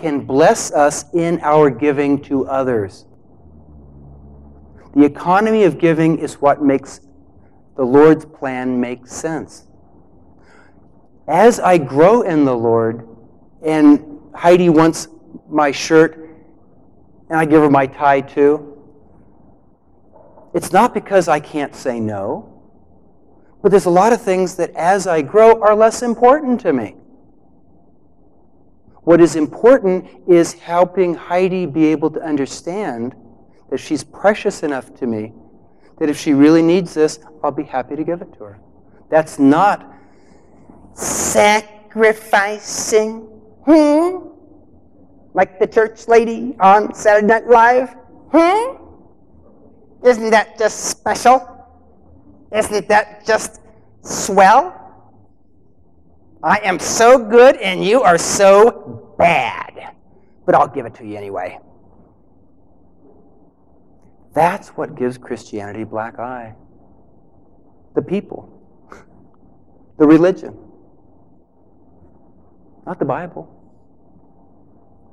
can 0.00 0.20
bless 0.20 0.70
us 0.70 1.12
in 1.12 1.40
our 1.42 1.68
giving 1.68 2.22
to 2.22 2.46
others. 2.46 3.06
The 4.94 5.04
economy 5.04 5.64
of 5.64 5.78
giving 5.78 6.20
is 6.20 6.40
what 6.40 6.62
makes 6.62 7.00
the 7.76 7.82
Lord's 7.82 8.24
plan 8.24 8.80
make 8.80 9.08
sense. 9.08 9.66
As 11.26 11.58
I 11.58 11.76
grow 11.76 12.22
in 12.22 12.44
the 12.44 12.56
Lord, 12.56 13.08
and 13.64 14.20
Heidi 14.32 14.68
wants 14.68 15.08
my 15.48 15.72
shirt, 15.72 16.38
and 17.28 17.36
I 17.36 17.44
give 17.46 17.62
her 17.62 17.70
my 17.70 17.88
tie 17.88 18.20
too, 18.20 18.80
it's 20.54 20.72
not 20.72 20.94
because 20.94 21.26
I 21.26 21.40
can't 21.40 21.74
say 21.74 21.98
no, 21.98 22.55
but 23.66 23.72
there's 23.72 23.86
a 23.86 23.90
lot 23.90 24.12
of 24.12 24.22
things 24.22 24.54
that 24.54 24.70
as 24.76 25.08
I 25.08 25.22
grow 25.22 25.60
are 25.60 25.74
less 25.74 26.02
important 26.02 26.60
to 26.60 26.72
me. 26.72 26.94
What 29.02 29.20
is 29.20 29.34
important 29.34 30.06
is 30.28 30.52
helping 30.52 31.14
Heidi 31.14 31.66
be 31.66 31.86
able 31.86 32.12
to 32.12 32.22
understand 32.22 33.16
that 33.70 33.78
she's 33.78 34.04
precious 34.04 34.62
enough 34.62 34.94
to 35.00 35.08
me 35.08 35.32
that 35.98 36.08
if 36.08 36.16
she 36.16 36.32
really 36.32 36.62
needs 36.62 36.94
this, 36.94 37.18
I'll 37.42 37.50
be 37.50 37.64
happy 37.64 37.96
to 37.96 38.04
give 38.04 38.22
it 38.22 38.32
to 38.34 38.44
her. 38.44 38.60
That's 39.10 39.40
not 39.40 39.92
sacrificing, 40.94 43.22
hmm? 43.64 44.28
Like 45.34 45.58
the 45.58 45.66
church 45.66 46.06
lady 46.06 46.54
on 46.60 46.94
Saturday 46.94 47.26
Night 47.26 47.48
Live, 47.48 47.96
hmm? 48.30 48.76
Isn't 50.06 50.30
that 50.30 50.56
just 50.56 50.84
special? 50.84 51.55
Isn't 52.56 52.88
that 52.88 53.26
just 53.26 53.60
swell? 54.02 54.82
I 56.42 56.58
am 56.64 56.78
so 56.78 57.18
good 57.18 57.56
and 57.56 57.84
you 57.84 58.02
are 58.02 58.16
so 58.16 59.14
bad. 59.18 59.94
But 60.46 60.54
I'll 60.54 60.68
give 60.68 60.86
it 60.86 60.94
to 60.94 61.06
you 61.06 61.16
anyway. 61.16 61.58
That's 64.32 64.68
what 64.68 64.94
gives 64.94 65.18
Christianity 65.18 65.84
black 65.84 66.18
eye. 66.18 66.54
The 67.94 68.02
people, 68.02 68.52
the 69.98 70.06
religion, 70.06 70.56
not 72.86 72.98
the 72.98 73.04
Bible, 73.04 73.52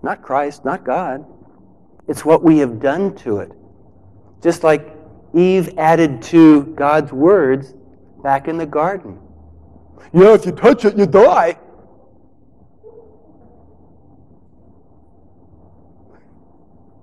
not 0.01 0.21
Christ, 0.21 0.63
not 0.65 0.83
God. 0.83 1.25
It's 2.07 2.23
what 2.23 2.43
we 2.43 2.59
have 2.59 2.81
done 2.81 3.15
to 3.17 3.39
it. 3.39 3.51
Just 4.41 4.63
like 4.63 4.95
Eve 5.33 5.77
added 5.77 6.21
to 6.21 6.63
God's 6.75 7.11
words 7.11 7.73
back 8.23 8.47
in 8.47 8.57
the 8.57 8.65
garden. 8.65 9.19
Yeah, 10.13 10.33
if 10.33 10.45
you 10.45 10.51
touch 10.51 10.85
it, 10.85 10.97
you 10.97 11.05
die. 11.05 11.57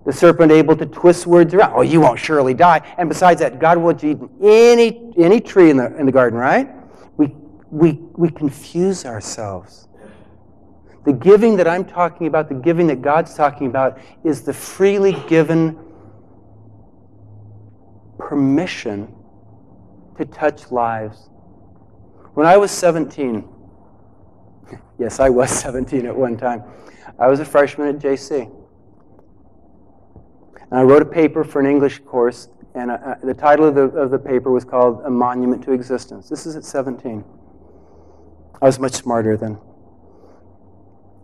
The 0.07 0.13
serpent 0.13 0.51
able 0.51 0.77
to 0.77 0.87
twist 0.87 1.27
words 1.27 1.53
around. 1.55 1.73
Oh, 1.75 1.83
you 1.83 2.01
won't 2.01 2.19
surely 2.19 2.55
die. 2.55 2.81
And 2.99 3.09
besides 3.09 3.41
that, 3.41 3.59
God 3.59 3.79
you 4.03 4.11
eat 4.11 4.19
any, 4.43 5.13
any 5.19 5.41
tree 5.41 5.71
in 5.71 5.77
the, 5.77 5.97
in 5.99 6.07
the 6.07 6.13
garden, 6.13 6.39
right? 6.39 6.69
We, 7.17 7.35
we, 7.71 7.93
we 8.17 8.31
confuse 8.31 9.05
ourselves. 9.05 9.89
The 11.05 11.13
giving 11.13 11.57
that 11.57 11.67
I'm 11.67 11.85
talking 11.85 12.27
about, 12.27 12.49
the 12.49 12.55
giving 12.55 12.87
that 12.89 13.03
God's 13.03 13.35
talking 13.35 13.67
about, 13.67 13.99
is 14.25 14.43
the 14.43 14.53
freely 14.53 15.13
given 15.29 15.79
permission 18.21 19.13
to 20.17 20.25
touch 20.25 20.71
lives. 20.71 21.29
When 22.35 22.47
I 22.47 22.57
was 22.57 22.71
17, 22.71 23.49
yes, 24.99 25.19
I 25.21 25.29
was 25.29 25.51
17 25.61 26.07
at 26.07 26.17
one 26.17 26.37
time, 26.37 26.63
I 27.19 27.27
was 27.27 27.41
a 27.41 27.45
freshman 27.45 27.89
at 27.89 27.99
JC. 27.99 28.51
And 30.71 30.79
I 30.79 30.83
wrote 30.83 31.03
a 31.03 31.07
paper 31.07 31.43
for 31.43 31.59
an 31.61 31.67
English 31.67 31.99
course, 32.01 32.49
and 32.75 32.91
uh, 32.91 32.95
uh, 32.95 33.15
the 33.25 33.35
title 33.35 33.67
of 33.67 33.75
the, 33.75 33.83
of 33.83 34.11
the 34.11 34.19
paper 34.19 34.53
was 34.53 34.65
called 34.65 35.03
A 35.05 35.11
Monument 35.11 35.63
to 35.65 35.73
Existence. 35.73 36.29
This 36.29 36.47
is 36.47 36.55
at 36.55 36.65
17. 36.65 37.25
I 38.63 38.67
was 38.67 38.79
much 38.79 38.93
smarter 38.93 39.37
then. 39.37 39.59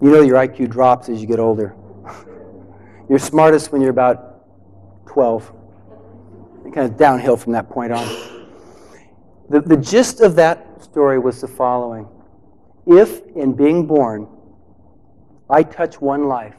You 0.03 0.11
know 0.11 0.22
your 0.22 0.36
IQ 0.36 0.70
drops 0.70 1.09
as 1.09 1.20
you 1.20 1.26
get 1.26 1.38
older. 1.38 1.76
you're 3.09 3.18
smartest 3.18 3.72
when 3.72 3.80
you're 3.80 3.90
about 3.90 5.07
12 5.07 5.56
kind 6.73 6.91
of 6.91 6.97
downhill 6.97 7.37
from 7.37 7.53
that 7.53 7.69
point 7.71 7.93
on. 7.93 8.07
The, 9.49 9.61
the 9.61 9.77
gist 9.77 10.21
of 10.21 10.35
that 10.37 10.83
story 10.83 11.19
was 11.19 11.41
the 11.41 11.49
following 11.49 12.09
If, 12.87 13.23
in 13.37 13.55
being 13.55 13.87
born, 13.87 14.29
I 15.49 15.62
touch 15.62 16.01
one 16.01 16.25
life, 16.25 16.57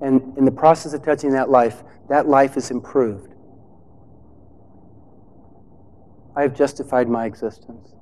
and 0.00 0.36
in 0.38 0.44
the 0.44 0.50
process 0.50 0.94
of 0.94 1.02
touching 1.04 1.32
that 1.32 1.50
life, 1.50 1.82
that 2.08 2.26
life 2.26 2.56
is 2.56 2.70
improved, 2.70 3.34
I 6.34 6.42
have 6.42 6.54
justified 6.54 7.08
my 7.08 7.26
existence. 7.26 7.94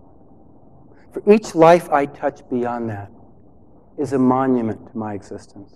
For 1.13 1.23
each 1.33 1.55
life 1.55 1.91
I 1.91 2.07
touch 2.07 2.43
beyond 2.51 2.91
that 2.91 3.11
is 3.99 4.13
a 4.13 4.19
monument 4.19 4.93
to 4.93 4.97
my 4.97 5.15
existence. 5.15 5.75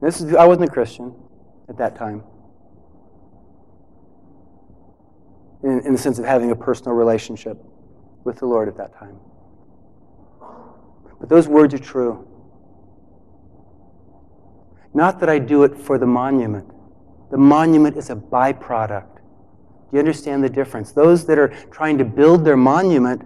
This 0.00 0.20
is, 0.20 0.34
I 0.34 0.46
wasn't 0.46 0.68
a 0.68 0.72
Christian 0.72 1.14
at 1.70 1.78
that 1.78 1.96
time. 1.96 2.22
In, 5.62 5.80
in 5.86 5.92
the 5.92 5.98
sense 5.98 6.18
of 6.18 6.24
having 6.24 6.50
a 6.50 6.56
personal 6.56 6.94
relationship 6.94 7.56
with 8.24 8.38
the 8.38 8.46
Lord 8.46 8.68
at 8.68 8.76
that 8.76 8.98
time. 8.98 9.16
But 11.20 11.28
those 11.28 11.48
words 11.48 11.72
are 11.72 11.78
true. 11.78 12.26
Not 14.92 15.20
that 15.20 15.28
I 15.28 15.38
do 15.38 15.62
it 15.62 15.76
for 15.78 15.96
the 15.96 16.06
monument. 16.06 16.68
The 17.30 17.38
monument 17.38 17.96
is 17.96 18.10
a 18.10 18.16
byproduct. 18.16 19.16
Do 19.16 19.96
you 19.96 19.98
understand 20.00 20.42
the 20.42 20.48
difference? 20.48 20.92
Those 20.92 21.24
that 21.26 21.38
are 21.38 21.48
trying 21.70 21.98
to 21.98 22.04
build 22.04 22.44
their 22.44 22.56
monument, 22.56 23.22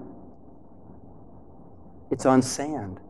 it's 2.11 2.27
on 2.27 2.43
sand. 2.43 3.01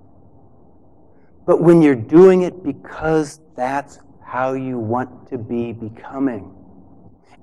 But 1.47 1.61
when 1.61 1.83
you're 1.83 1.95
doing 1.95 2.43
it 2.43 2.63
because 2.63 3.41
that's 3.57 3.99
how 4.35 4.53
you 4.53 4.81
want 4.81 5.29
to 5.29 5.39
be 5.39 5.73
becoming. 5.73 6.53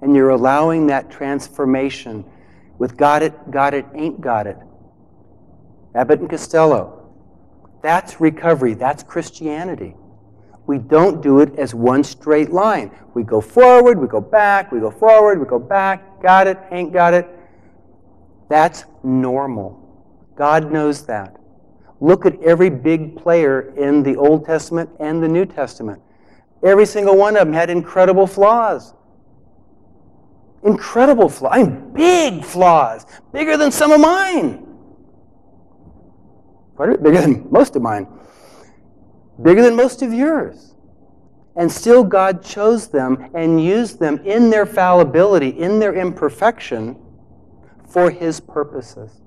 And 0.01 0.13
you're 0.13 0.31
allowing 0.31 0.87
that 0.87 1.09
transformation 1.09 2.25
with 2.79 2.97
got 2.97 3.23
it, 3.23 3.49
got 3.49 3.73
it, 3.73 3.85
ain't 3.95 4.19
got 4.19 4.45
it. 4.45 4.57
Abbott 5.95 6.19
and 6.19 6.29
Costello. 6.29 7.09
That's 7.81 8.19
recovery. 8.19 8.73
That's 8.73 9.03
Christianity. 9.03 9.95
We 10.67 10.79
don't 10.79 11.23
do 11.23 11.39
it 11.39 11.57
as 11.57 11.73
one 11.73 12.03
straight 12.03 12.51
line. 12.51 12.91
We 13.13 13.23
go 13.23 13.39
forward, 13.39 13.97
we 13.97 14.09
go 14.09 14.19
back, 14.19 14.73
we 14.73 14.81
go 14.81 14.91
forward, 14.91 15.39
we 15.39 15.45
go 15.45 15.59
back, 15.59 16.21
got 16.21 16.45
it, 16.45 16.57
ain't 16.71 16.91
got 16.91 17.13
it. 17.13 17.25
That's 18.49 18.83
normal. 19.01 19.79
God 20.35 20.73
knows 20.73 21.05
that. 21.05 21.37
Look 22.01 22.25
at 22.25 22.37
every 22.41 22.69
big 22.69 23.15
player 23.15 23.73
in 23.77 24.03
the 24.03 24.17
Old 24.17 24.45
Testament 24.45 24.89
and 24.99 25.23
the 25.23 25.29
New 25.29 25.45
Testament. 25.45 26.01
Every 26.63 26.85
single 26.85 27.17
one 27.17 27.35
of 27.35 27.47
them 27.47 27.53
had 27.53 27.69
incredible 27.69 28.27
flaws. 28.27 28.93
Incredible 30.63 31.27
flaws. 31.27 31.51
I 31.53 31.63
mean, 31.63 31.93
big 31.93 32.45
flaws. 32.45 33.05
Bigger 33.33 33.57
than 33.57 33.71
some 33.71 33.91
of 33.91 33.99
mine. 33.99 34.67
Quite 36.75 36.89
a 36.89 36.91
bit 36.93 37.03
Bigger 37.03 37.21
than 37.21 37.47
most 37.51 37.75
of 37.75 37.81
mine. 37.81 38.07
Bigger 39.41 39.63
than 39.63 39.75
most 39.75 40.01
of 40.01 40.13
yours. 40.13 40.75
And 41.55 41.71
still, 41.71 42.03
God 42.03 42.43
chose 42.43 42.87
them 42.87 43.29
and 43.33 43.63
used 43.63 43.99
them 43.99 44.19
in 44.25 44.49
their 44.49 44.65
fallibility, 44.65 45.49
in 45.49 45.79
their 45.79 45.93
imperfection, 45.93 46.95
for 47.87 48.09
His 48.09 48.39
purposes. 48.39 49.20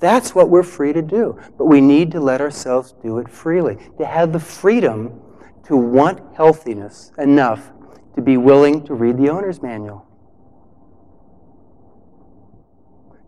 That's 0.00 0.34
what 0.34 0.48
we're 0.48 0.62
free 0.62 0.92
to 0.92 1.02
do. 1.02 1.38
But 1.56 1.66
we 1.66 1.80
need 1.80 2.10
to 2.12 2.20
let 2.20 2.40
ourselves 2.40 2.94
do 3.02 3.18
it 3.18 3.28
freely, 3.28 3.76
to 3.98 4.06
have 4.06 4.32
the 4.32 4.40
freedom 4.40 5.20
to 5.64 5.76
want 5.76 6.20
healthiness 6.34 7.12
enough 7.18 7.70
to 8.16 8.22
be 8.22 8.36
willing 8.36 8.84
to 8.86 8.94
read 8.94 9.16
the 9.18 9.28
owner's 9.28 9.62
manual. 9.62 10.06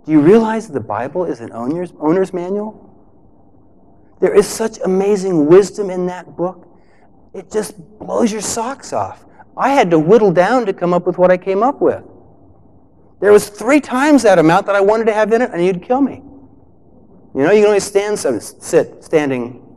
Do 0.04 0.10
you 0.10 0.20
realize 0.20 0.66
the 0.66 0.80
Bible 0.80 1.24
is 1.24 1.40
an 1.40 1.52
owner's, 1.52 1.92
owner's 2.00 2.32
manual? 2.32 2.88
There 4.20 4.34
is 4.34 4.48
such 4.48 4.78
amazing 4.84 5.46
wisdom 5.46 5.90
in 5.90 6.06
that 6.06 6.36
book. 6.36 6.66
It 7.34 7.50
just 7.50 7.76
blows 7.98 8.32
your 8.32 8.40
socks 8.40 8.92
off. 8.92 9.24
I 9.56 9.70
had 9.70 9.90
to 9.90 9.98
whittle 9.98 10.32
down 10.32 10.66
to 10.66 10.72
come 10.72 10.92
up 10.92 11.06
with 11.06 11.18
what 11.18 11.30
I 11.30 11.36
came 11.36 11.62
up 11.62 11.80
with. 11.80 12.02
There 13.20 13.30
was 13.30 13.48
three 13.48 13.80
times 13.80 14.22
that 14.24 14.38
amount 14.38 14.66
that 14.66 14.74
I 14.74 14.80
wanted 14.80 15.04
to 15.04 15.12
have 15.12 15.32
in 15.32 15.42
it, 15.42 15.50
and 15.52 15.64
you'd 15.64 15.82
kill 15.82 16.00
me. 16.00 16.22
You 17.34 17.42
know, 17.42 17.50
you 17.50 17.60
can 17.60 17.68
only 17.68 17.80
stand, 17.80 18.18
sit, 18.18 19.02
standing, 19.02 19.76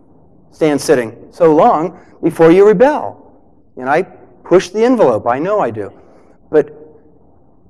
stand 0.51 0.81
sitting 0.81 1.27
so 1.31 1.55
long 1.55 1.99
before 2.21 2.51
you 2.51 2.67
rebel. 2.67 3.21
And 3.77 3.89
I 3.89 4.03
push 4.03 4.69
the 4.69 4.83
envelope. 4.83 5.27
I 5.27 5.39
know 5.39 5.59
I 5.59 5.71
do. 5.71 5.93
But 6.51 6.71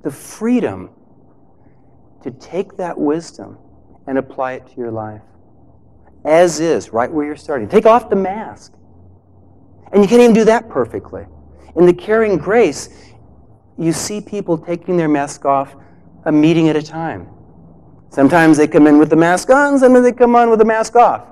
the 0.02 0.10
freedom 0.10 0.90
to 2.22 2.30
take 2.30 2.76
that 2.76 2.98
wisdom 2.98 3.58
and 4.06 4.18
apply 4.18 4.54
it 4.54 4.66
to 4.68 4.76
your 4.76 4.90
life 4.90 5.22
as 6.26 6.58
is, 6.58 6.92
right 6.92 7.10
where 7.10 7.24
you're 7.24 7.36
starting. 7.36 7.68
Take 7.68 7.86
off 7.86 8.10
the 8.10 8.16
mask. 8.16 8.72
And 9.92 10.02
you 10.02 10.08
can't 10.08 10.20
even 10.20 10.34
do 10.34 10.44
that 10.44 10.68
perfectly. 10.68 11.24
In 11.76 11.86
the 11.86 11.94
caring 11.94 12.36
grace, 12.36 12.88
you 13.78 13.92
see 13.92 14.20
people 14.20 14.58
taking 14.58 14.96
their 14.96 15.08
mask 15.08 15.44
off 15.44 15.76
a 16.24 16.32
meeting 16.32 16.68
at 16.68 16.74
a 16.74 16.82
time. 16.82 17.28
Sometimes 18.16 18.56
they 18.56 18.66
come 18.66 18.86
in 18.86 18.96
with 18.96 19.10
the 19.10 19.16
mask 19.16 19.50
on, 19.50 19.78
sometimes 19.78 20.02
they 20.02 20.10
come 20.10 20.34
on 20.34 20.48
with 20.48 20.58
the 20.58 20.64
mask 20.64 20.96
off. 20.96 21.26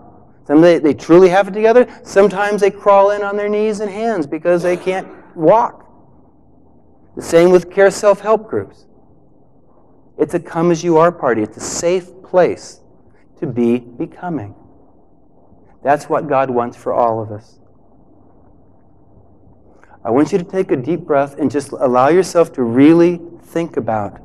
Sometimes 0.47 0.61
they, 0.61 0.79
they 0.81 0.93
truly 0.93 1.31
have 1.31 1.49
it 1.49 1.53
together. 1.53 1.89
Sometimes 2.03 2.61
they 2.61 2.71
crawl 2.71 3.13
in 3.13 3.23
on 3.23 3.39
their 3.39 3.49
knees 3.49 3.81
and 3.81 3.91
hands 3.91 4.27
because 4.27 4.63
they 4.63 4.77
can't 4.77 5.09
walk. 5.35 5.91
The 7.17 7.23
same 7.23 7.51
with 7.51 7.71
care 7.71 7.91
self 7.91 8.21
help 8.21 8.51
groups. 8.51 8.85
It's 10.19 10.35
a 10.35 10.39
come 10.39 10.71
as 10.71 10.85
you 10.85 10.99
are 10.99 11.11
party, 11.11 11.43
it's 11.43 11.57
a 11.57 11.61
safe 11.61 12.11
place 12.23 12.83
to 13.39 13.47
be 13.47 13.79
becoming. 13.79 14.55
That's 15.83 16.11
what 16.11 16.29
God 16.29 16.51
wants 16.51 16.77
for 16.77 16.93
all 16.93 17.23
of 17.23 17.33
us. 17.33 17.61
I 20.05 20.11
want 20.11 20.33
you 20.33 20.37
to 20.39 20.45
take 20.45 20.71
a 20.71 20.77
deep 20.77 21.01
breath 21.01 21.39
and 21.39 21.51
just 21.51 21.73
allow 21.73 22.09
yourself 22.09 22.53
to 22.53 22.63
really 22.63 23.23
think 23.41 23.79
about 23.79 24.21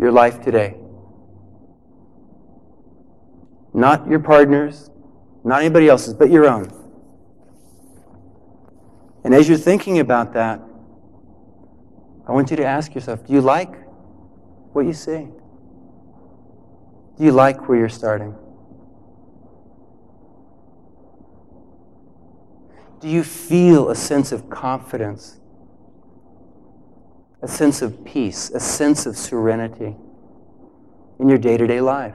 your 0.00 0.10
life 0.10 0.40
today. 0.40 0.76
Not 3.74 4.08
your 4.08 4.18
partner's, 4.18 4.90
not 5.44 5.60
anybody 5.60 5.88
else's, 5.88 6.14
but 6.14 6.30
your 6.30 6.48
own. 6.48 6.72
And 9.22 9.34
as 9.34 9.48
you're 9.48 9.58
thinking 9.58 9.98
about 9.98 10.32
that, 10.32 10.60
I 12.26 12.32
want 12.32 12.50
you 12.50 12.56
to 12.56 12.64
ask 12.64 12.94
yourself 12.94 13.26
do 13.26 13.32
you 13.32 13.40
like 13.40 13.74
what 14.72 14.86
you 14.86 14.92
see? 14.92 15.28
Do 17.18 17.24
you 17.24 17.32
like 17.32 17.68
where 17.68 17.76
you're 17.76 17.88
starting? 17.88 18.34
Do 23.00 23.08
you 23.08 23.24
feel 23.24 23.90
a 23.90 23.94
sense 23.94 24.30
of 24.32 24.48
confidence, 24.48 25.39
a 27.42 27.48
sense 27.48 27.82
of 27.82 28.04
peace, 28.04 28.50
a 28.50 28.60
sense 28.60 29.06
of 29.06 29.16
serenity 29.16 29.96
in 31.18 31.28
your 31.28 31.38
day 31.38 31.56
to 31.56 31.66
day 31.66 31.80
life? 31.80 32.14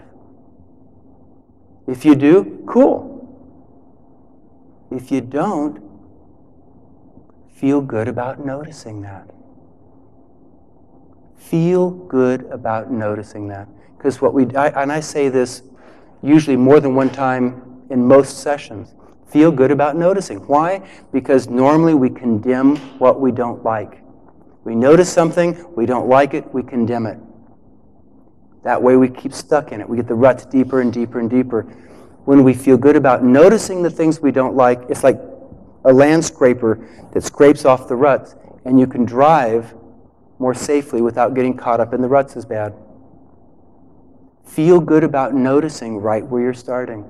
If 1.87 2.05
you 2.05 2.15
do, 2.15 2.63
cool. 2.67 3.11
If 4.91 5.11
you 5.11 5.21
don't, 5.21 5.81
feel 7.53 7.81
good 7.81 8.07
about 8.07 8.45
noticing 8.45 9.01
that. 9.01 9.29
Feel 11.37 11.89
good 11.89 12.45
about 12.51 12.91
noticing 12.91 13.47
that. 13.49 13.67
Because 13.97 14.21
what 14.21 14.33
we, 14.33 14.53
I, 14.55 14.67
and 14.81 14.91
I 14.91 14.99
say 14.99 15.29
this 15.29 15.63
usually 16.21 16.57
more 16.57 16.79
than 16.79 16.95
one 16.95 17.09
time 17.09 17.83
in 17.89 18.05
most 18.05 18.39
sessions 18.39 18.95
feel 19.35 19.51
good 19.51 19.69
about 19.69 19.97
noticing. 19.97 20.37
Why? 20.47 20.81
Because 21.11 21.49
normally 21.49 21.93
we 21.93 22.09
condemn 22.09 22.77
what 22.99 23.19
we 23.19 23.33
don't 23.33 23.63
like. 23.65 24.01
We 24.65 24.75
notice 24.75 25.13
something, 25.13 25.63
we 25.75 25.85
don't 25.85 26.09
like 26.09 26.33
it, 26.33 26.53
we 26.53 26.63
condemn 26.63 27.05
it. 27.05 27.19
That 28.63 28.81
way 28.81 28.97
we 28.97 29.09
keep 29.09 29.31
stuck 29.31 29.71
in 29.71 29.79
it. 29.79 29.87
We 29.87 29.95
get 29.95 30.07
the 30.07 30.15
ruts 30.15 30.43
deeper 30.43 30.81
and 30.81 30.91
deeper 30.91 31.19
and 31.19 31.29
deeper. 31.29 31.61
When 32.25 32.43
we 32.43 32.55
feel 32.55 32.75
good 32.75 32.95
about 32.95 33.23
noticing 33.23 33.83
the 33.83 33.91
things 33.91 34.19
we 34.19 34.31
don't 34.31 34.55
like, 34.55 34.81
it's 34.89 35.03
like 35.03 35.21
a 35.83 35.93
land 35.93 36.25
scraper 36.25 36.89
that 37.13 37.23
scrapes 37.23 37.63
off 37.63 37.87
the 37.87 37.95
ruts, 37.95 38.35
and 38.65 38.79
you 38.79 38.87
can 38.87 39.05
drive 39.05 39.75
more 40.39 40.55
safely 40.55 40.99
without 40.99 41.35
getting 41.35 41.55
caught 41.55 41.79
up 41.79 41.93
in 41.93 42.01
the 42.01 42.07
ruts 42.07 42.35
as 42.35 42.43
bad. 42.43 42.73
Feel 44.45 44.79
good 44.79 45.03
about 45.03 45.35
noticing 45.35 45.97
right 45.97 46.25
where 46.25 46.41
you're 46.41 46.55
starting. 46.55 47.07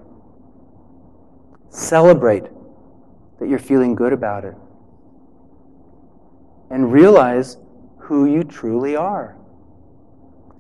Celebrate 1.69 2.43
that 3.39 3.47
you're 3.47 3.59
feeling 3.59 3.95
good 3.95 4.11
about 4.11 4.43
it. 4.43 4.55
And 6.69 6.91
realize 6.91 7.57
who 7.99 8.25
you 8.25 8.43
truly 8.43 8.95
are. 8.95 9.35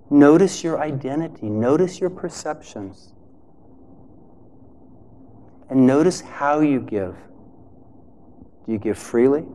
Notice 0.09 0.63
your 0.63 0.79
identity, 0.79 1.49
notice 1.49 1.99
your 1.99 2.11
perceptions, 2.11 3.13
and 5.69 5.87
notice 5.87 6.21
how 6.21 6.59
you 6.59 6.79
give. 6.79 7.15
Do 8.65 8.71
you 8.71 8.77
give 8.77 8.97
freely? 8.97 9.45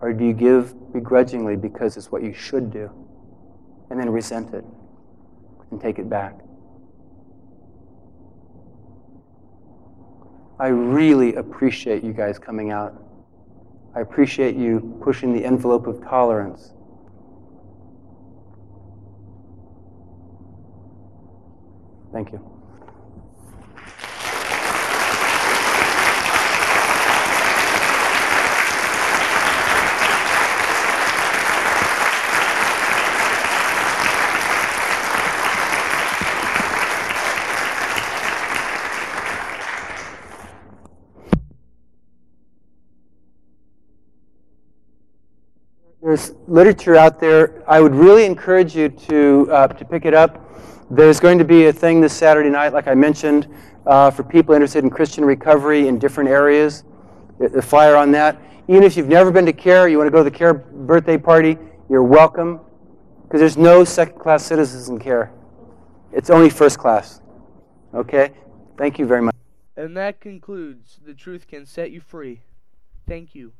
Or 0.00 0.12
do 0.12 0.24
you 0.24 0.32
give 0.32 0.92
begrudgingly 0.92 1.56
because 1.56 1.96
it's 1.96 2.10
what 2.10 2.22
you 2.22 2.32
should 2.32 2.70
do? 2.70 2.90
And 3.90 3.98
then 3.98 4.08
resent 4.10 4.54
it 4.54 4.64
and 5.70 5.80
take 5.80 5.98
it 5.98 6.08
back? 6.08 6.38
I 10.58 10.68
really 10.68 11.34
appreciate 11.34 12.04
you 12.04 12.12
guys 12.12 12.38
coming 12.38 12.70
out. 12.70 13.02
I 13.94 14.00
appreciate 14.00 14.56
you 14.56 14.98
pushing 15.02 15.32
the 15.32 15.44
envelope 15.44 15.86
of 15.86 16.00
tolerance. 16.02 16.72
Thank 22.12 22.32
you. 22.32 22.59
There's 46.10 46.32
literature 46.48 46.96
out 46.96 47.20
there. 47.20 47.62
I 47.68 47.80
would 47.80 47.94
really 47.94 48.24
encourage 48.24 48.74
you 48.74 48.88
to, 48.88 49.48
uh, 49.48 49.68
to 49.68 49.84
pick 49.84 50.04
it 50.04 50.12
up. 50.12 50.44
There's 50.90 51.20
going 51.20 51.38
to 51.38 51.44
be 51.44 51.66
a 51.66 51.72
thing 51.72 52.00
this 52.00 52.12
Saturday 52.12 52.50
night, 52.50 52.72
like 52.72 52.88
I 52.88 52.94
mentioned, 52.94 53.46
uh, 53.86 54.10
for 54.10 54.24
people 54.24 54.52
interested 54.52 54.82
in 54.82 54.90
Christian 54.90 55.24
recovery 55.24 55.86
in 55.86 56.00
different 56.00 56.28
areas. 56.28 56.82
The 57.38 57.62
flyer 57.62 57.94
on 57.94 58.10
that. 58.10 58.42
Even 58.66 58.82
if 58.82 58.96
you've 58.96 59.06
never 59.06 59.30
been 59.30 59.46
to 59.46 59.52
CARE, 59.52 59.86
you 59.86 59.98
want 59.98 60.08
to 60.08 60.10
go 60.10 60.18
to 60.18 60.24
the 60.24 60.36
CARE 60.36 60.54
birthday 60.54 61.16
party, 61.16 61.56
you're 61.88 62.02
welcome. 62.02 62.58
Because 63.22 63.38
there's 63.38 63.56
no 63.56 63.84
second 63.84 64.18
class 64.18 64.44
citizens 64.44 64.88
in 64.88 64.98
CARE, 64.98 65.30
it's 66.10 66.28
only 66.28 66.50
first 66.50 66.76
class. 66.76 67.20
Okay? 67.94 68.32
Thank 68.76 68.98
you 68.98 69.06
very 69.06 69.22
much. 69.22 69.36
And 69.76 69.96
that 69.96 70.18
concludes 70.18 70.98
The 71.06 71.14
Truth 71.14 71.46
Can 71.46 71.66
Set 71.66 71.92
You 71.92 72.00
Free. 72.00 72.40
Thank 73.06 73.36
you. 73.36 73.52